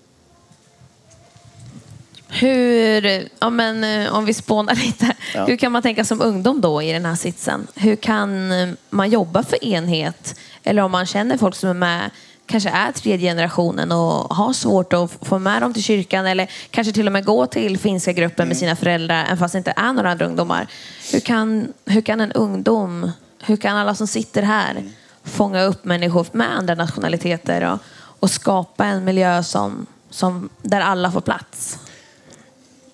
[2.30, 5.44] Hur, ja men, eh, om vi spånar lite, Ja.
[5.44, 7.66] hur kan man tänka som ungdom då i den här sitsen?
[7.74, 10.34] Hur kan eh, man jobba för enhet?
[10.64, 12.10] Eller om man känner folk som är med,
[12.46, 16.92] kanske är tredje generationen och har svårt att få med dem till kyrkan eller kanske
[16.92, 18.48] till och med gå till finska gruppen Mm.
[18.48, 20.66] med sina föräldrar, även fast det inte är några andra ungdomar.
[21.12, 23.10] Hur kan, hur kan en ungdom,
[23.42, 24.90] hur kan alla som sitter här Mm.
[25.24, 27.78] fånga upp människor med andra nationaliteter och,
[28.20, 31.78] och skapa en miljö som, som, där alla får plats?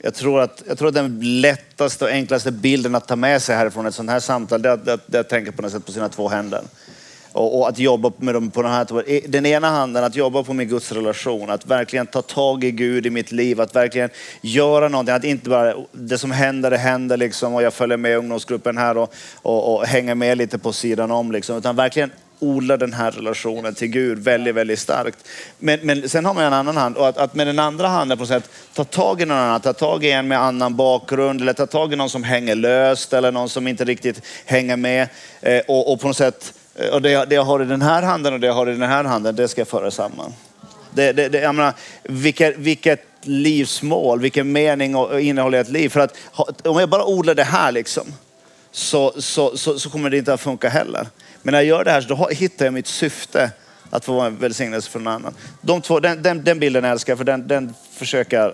[0.05, 3.57] Jag tror, att, jag tror att den lättaste och enklaste bilden att ta med sig
[3.57, 5.87] härifrån ett sånt här samtal, det är att, det är att tänka på något sätt
[5.87, 6.63] på sina två händer.
[7.33, 9.03] Och, och att jobba med dem på den här två.
[9.29, 13.07] Den ena handen, att jobba på min Guds relation, att verkligen ta tag i Gud
[13.07, 15.15] i mitt liv, att verkligen göra någonting.
[15.15, 18.99] Att inte bara, det som händer, det händer liksom och jag följer med ungdomsgruppen här
[18.99, 21.59] och, och, och hänger med lite på sidan om liksom.
[21.59, 22.11] Utan verkligen
[22.45, 25.19] odla den här relationen till Gud väldigt, väldigt starkt.
[25.59, 28.19] Men, men sen har man en annan hand och att, att med den andra handen
[28.19, 31.41] på något sätt ta tag i någon annan, ta tag i en med annan bakgrund
[31.41, 35.09] eller ta tag i någon som hänger löst eller någon som inte riktigt hänger med
[35.41, 37.83] eh, och, och på något sätt eh, och det, jag- det jag har i den
[37.83, 40.33] här handen och det jag har i den här handen, det ska jag föra samman.
[40.95, 41.73] Det, det, det, jag menar,
[42.03, 45.89] vilket, vilket livsmål, vilken mening och innehåll i ett liv.
[45.89, 46.17] För att
[46.67, 48.05] om jag bara odlar det här liksom,
[48.71, 51.07] så, så, så, så kommer det inte att funka heller.
[51.45, 53.51] Men när jag gör det här så hittar jag mitt syfte
[53.91, 55.35] att få vara en välsignelse för någon annan.
[55.61, 58.53] De två, den, den, den bilden älskar jag för den, den försöker jag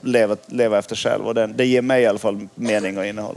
[0.00, 3.36] leva, leva efter själv och den, det ger mig i alla fall mening och innehåll.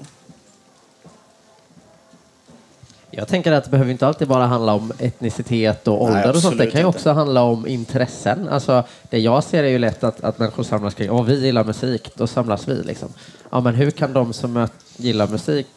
[3.11, 6.57] Jag tänker att det behöver inte alltid bara handla om etnicitet och ålder och sånt.
[6.57, 6.97] Det kan ju inte.
[6.97, 8.47] också handla om intressen.
[8.49, 11.63] Alltså, det jag ser är ju lätt att, att människor samlas kring, åh vi gillar
[11.63, 13.09] musik, då samlas vi liksom.
[13.51, 14.67] Ja men hur kan de som
[14.97, 15.67] gillar musik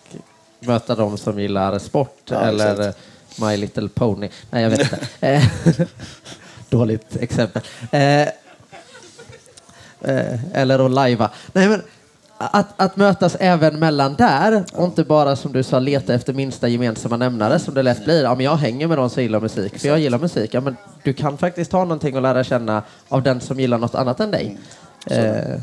[0.60, 2.98] möta de som gillar sport Ja, eller exakt.
[3.40, 4.28] My Little Pony?
[4.50, 4.98] Nej jag vet inte.
[5.20, 5.42] Eh,
[6.68, 7.62] Dåligt exempel.
[7.90, 8.28] Eh,
[10.00, 11.30] Eh, eller att lajva.
[11.52, 11.82] Nej, men
[12.38, 16.68] att, att mötas även mellan där och inte bara som du sa leta efter minsta
[16.68, 18.22] gemensamma nämnare som det lätt blir.
[18.22, 20.54] Ja, men jag hänger med de som gillar musik för jag gillar musik.
[20.54, 23.94] Ja, men du kan faktiskt ha någonting att lära känna av den som gillar något
[23.94, 24.58] annat än dig.
[25.06, 25.60] Eh,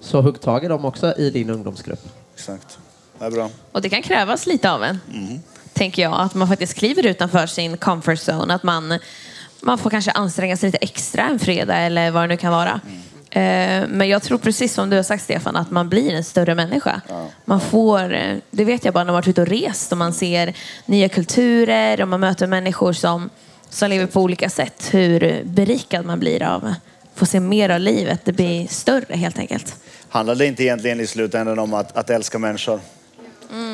[0.00, 2.08] så hugg tag i dem också i din ungdomsgrupp.
[2.34, 2.78] Exakt.
[3.20, 3.50] Det är bra.
[3.72, 4.98] Och det kan krävas lite av en,
[5.72, 6.20] tänker jag.
[6.20, 8.54] Att man faktiskt kliver utanför sin comfort zone.
[8.54, 8.98] Att man,
[9.60, 12.80] man får kanske anstränga sig lite extra en fredag eller vad det nu kan vara.
[13.30, 16.54] Eh, Men jag tror precis som du har sagt Stefan, att man blir en större
[16.54, 17.00] människa.
[17.44, 20.12] Man får, eh, det vet jag bara när man varit ute och rest och man
[20.12, 20.54] ser
[20.86, 23.30] nya kulturer och man möter människor som
[23.70, 26.74] som lever på olika sätt, hur berikad man blir av att
[27.14, 28.20] få se mer av livet.
[28.24, 29.74] Det blir större helt enkelt.
[30.08, 32.80] Handlar det inte egentligen i slutändan om att, att älska människor?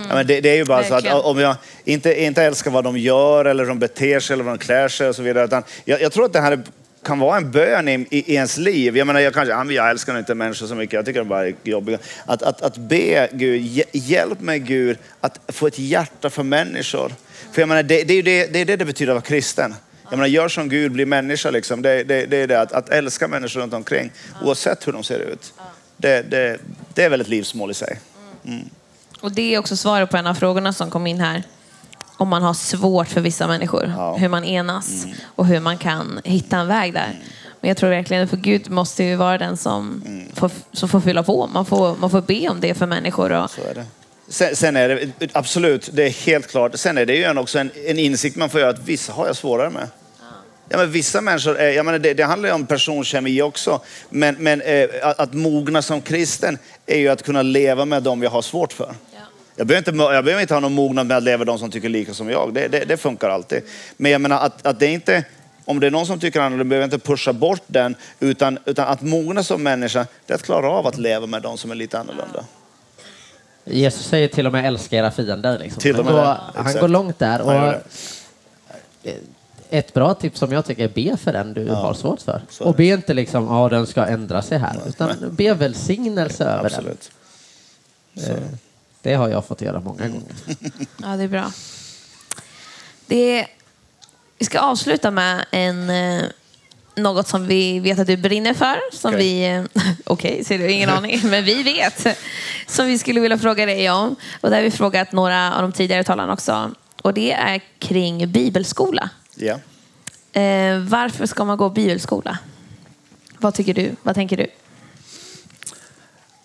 [0.08, 1.12] Ja, men det, det är ju bara Verkligen.
[1.12, 4.34] så att om jag inte, inte älskar vad de gör eller hur de beter sig
[4.34, 5.44] eller vad de klär sig och så vidare.
[5.44, 6.62] Utan jag, jag tror att det här
[7.04, 8.96] kan vara en bön i, i, ens liv.
[8.96, 11.46] Jag menar, jag, kanske, ja, jag älskar inte människor så mycket, jag tycker de bara
[11.46, 11.98] är jobbiga.
[12.26, 17.12] Att, att, att be Gud, hj- hjälp mig Gud att få ett hjärta för människor.
[17.52, 19.74] För jag menar, det, det är det, det, är det det betyder att vara kristen.
[20.10, 21.82] Jag menar, gör som Gud, bli människa liksom.
[21.82, 24.10] Det, det, det är det, att, att älska människor runt omkring
[24.44, 25.54] oavsett hur de ser ut.
[25.96, 26.58] Det, det,
[26.94, 27.98] det är väl ett livsmål i sig.
[29.20, 31.42] Och det är också svaret på en av frågorna som kom in här.
[32.16, 34.08] Om man har svårt för vissa människor, Ja.
[34.08, 34.20] Mm.
[34.20, 37.20] hur man enas och hur man kan hitta en väg där.
[37.60, 40.28] Men jag tror verkligen, för Gud måste ju vara den som, Mm.
[40.34, 41.46] får, som får fylla på.
[41.46, 43.32] Man får, man får be om det för människor.
[43.32, 43.84] Och, Så är det.
[44.28, 44.88] Sen, sen är
[45.18, 46.72] det absolut, det är helt klart.
[46.74, 49.36] Sen är det ju också en, en insikt man får göra att vissa har jag
[49.36, 49.88] svårare med.
[50.68, 53.80] Ja, men vissa människor, är, jag menar, det, det handlar ju om personkemi också.
[54.10, 58.22] Men, men eh, att, att mogna som kristen är ju att kunna leva med dem
[58.22, 58.94] jag har svårt för.
[59.56, 61.70] Jag behöver, inte, jag behöver inte ha någon mognad med att leva med de som
[61.70, 62.54] tycker lika som jag.
[62.54, 63.62] Det, det, det funkar alltid.
[63.96, 65.24] Men jag menar att, att det inte,
[65.64, 67.94] om det är någon som tycker annorlunda behöver jag inte pusha bort den.
[68.20, 71.58] Utan, utan att mogna som människa, det är att klara av att leva med de
[71.58, 72.44] som är lite annorlunda.
[73.64, 75.58] Jesus säger till och med älska era fiender.
[75.58, 75.80] Liksom.
[75.80, 77.40] Till och med han, går, han går långt där.
[77.40, 77.74] Och
[79.70, 82.42] ett bra tips som jag tycker är be för den du har svårt för.
[82.60, 84.76] Och be inte liksom, ja den ska ändra sig här.
[84.88, 87.10] Utan be välsignelse över Absolut.
[88.14, 88.58] den.
[89.06, 90.34] Det har jag fått göra många gånger.
[91.02, 91.52] Ja, det är bra.
[93.06, 93.46] Det,
[94.38, 96.24] vi ska avsluta med en, eh,
[96.94, 98.76] något som vi vet att du brinner för.
[98.92, 99.20] Som Okej.
[99.20, 99.46] vi,
[99.82, 102.18] eh, okej, ser du, ingen aning, men vi vet.
[102.66, 104.16] Som vi skulle vilja fråga dig om.
[104.40, 106.70] Och det har vi frågat några av de tidigare talarna också.
[107.02, 109.10] Och det är kring bibelskola.
[109.34, 109.54] Ja.
[110.40, 112.38] Eh, varför ska man gå bibelskola?
[113.38, 113.96] Vad tycker du?
[114.02, 114.46] Vad tänker du?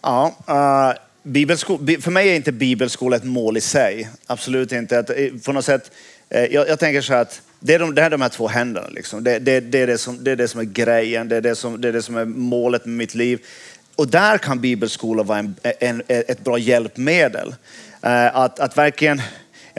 [0.01, 4.09] Ja, uh, bibelsko- för mig är inte bibelskola ett mål i sig.
[4.28, 4.99] Absolut inte.
[4.99, 5.15] Att, eh,
[5.45, 5.91] på något sätt,
[6.30, 8.47] eh, jag, jag tänker så här att det är, de, det är de här två
[8.47, 8.88] händerna.
[8.89, 9.24] Liksom.
[9.24, 11.55] Det, det, det, är det, som, det är det som är grejen, det är det
[11.55, 13.39] som, det är det som är målet med mitt liv.
[13.95, 17.55] Och där kan bibelskola vara en, en, ett bra hjälpmedel.
[18.01, 19.22] Eh, att, att verkligen...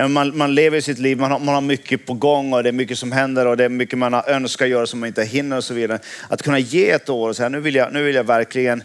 [0.09, 2.73] Man, man lever sitt liv, man har, man har mycket på gång och det är
[2.73, 5.57] mycket som händer och det är mycket man har önskat göra som man inte hinner
[5.57, 5.99] och så vidare.
[6.29, 8.83] Att kunna ge ett år och säga nu vill jag, nu vill jag verkligen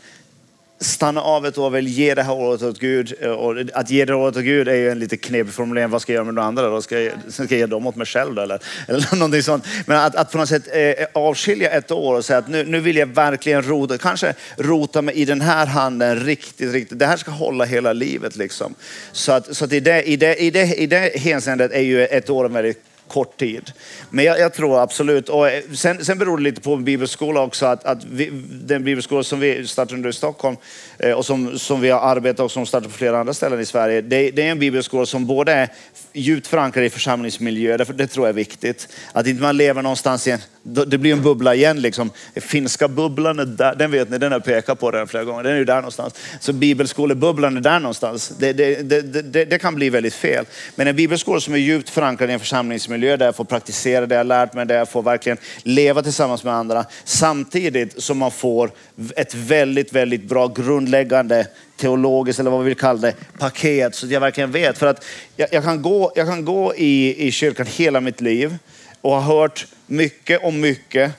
[0.80, 3.14] stanna av ett år, vill ge det här året åt Gud.
[3.24, 5.90] Och att ge det året åt Gud är ju en lite knepig formulering.
[5.90, 6.82] Vad ska jag göra med de andra då?
[6.82, 8.42] Ska jag, ska jag ge dem åt mig själv då?
[8.42, 9.66] Eller, eller någonting sånt.
[9.86, 12.80] Men att, att på något sätt eh, avskilja ett år och säga att nu, nu
[12.80, 17.00] vill jag verkligen rota, kanske rota mig i den här handen riktigt, riktigt.
[17.00, 18.76] Det här ska hålla hela livet liksom.
[19.12, 22.06] Så att, så att i, det, i, det, i, det, i det hänseendet är ju
[22.06, 23.72] ett år en väldigt kort tid.
[24.10, 27.66] Men jag, jag tror absolut, och eh, sen, sen beror det lite på bibelskola också,
[27.66, 30.58] att, att vi, den bibelskola som vi startade i Stockholm
[31.00, 33.66] eh, och som, som vi har arbetat och som startat på flera andra ställen i
[33.66, 35.70] Sverige, det, det är en bibelskola som både är
[36.14, 38.88] djupt förankrad i församlingsmiljö, därför det tror jag är viktigt.
[39.12, 42.12] Att inte man lever någonstans i en, det blir en bubbla igen liksom.
[42.36, 45.44] Finska bubblan är där, den vet ni, den har jag pekat på den flera gånger,
[45.44, 46.14] den är ju där någonstans.
[46.40, 48.34] Så bibelskolebubblan är där någonstans.
[48.40, 50.46] Det, det, det, det, det kan bli väldigt fel.
[50.76, 54.16] Men en bibelskola som är djupt förankrad i en församlingsmiljö där jag får praktisera det
[54.16, 56.86] jag lärt mig, där jag får verkligen leva tillsammans med andra.
[57.04, 58.72] Samtidigt som man får
[59.16, 64.12] ett väldigt, väldigt bra grundläggande teologiskt eller vad vi vill kalla det, paket så att
[64.12, 64.78] jag verkligen vet.
[64.78, 68.58] För att jag, jag kan gå, jag kan gå i, i kyrkan hela mitt liv
[69.02, 71.12] och ha hört mycket om mycket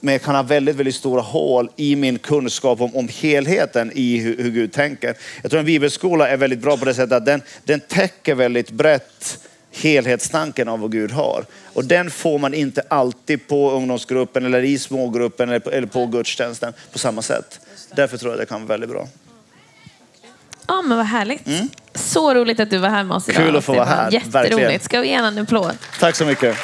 [0.00, 4.18] men jag kan ha väldigt, väldigt stora hål i min kunskap om, om helheten i
[4.18, 5.14] hur, hur Gud tänker.
[5.42, 8.70] Jag tror en bibelskola är väldigt bra på det sättet att den, den täcker väldigt
[8.70, 9.38] brett
[9.82, 11.44] helhetstanken av vad Gud har.
[11.72, 16.06] Och den får man inte alltid på ungdomsgruppen eller i smågruppen eller på, eller på
[16.06, 17.60] gudstjänsten på samma sätt.
[17.96, 19.08] Därför tror jag det kan vara väldigt bra.
[20.66, 21.48] Ja, men vad härligt.
[21.94, 23.40] Så roligt att du var här med oss idag.
[23.40, 23.48] Mm.
[23.48, 24.34] Kul att få vara var här, Jätteroligt.
[24.34, 24.80] verkligen.
[24.80, 25.72] Ska vi ge en applåd?
[26.00, 26.56] Tack så mycket.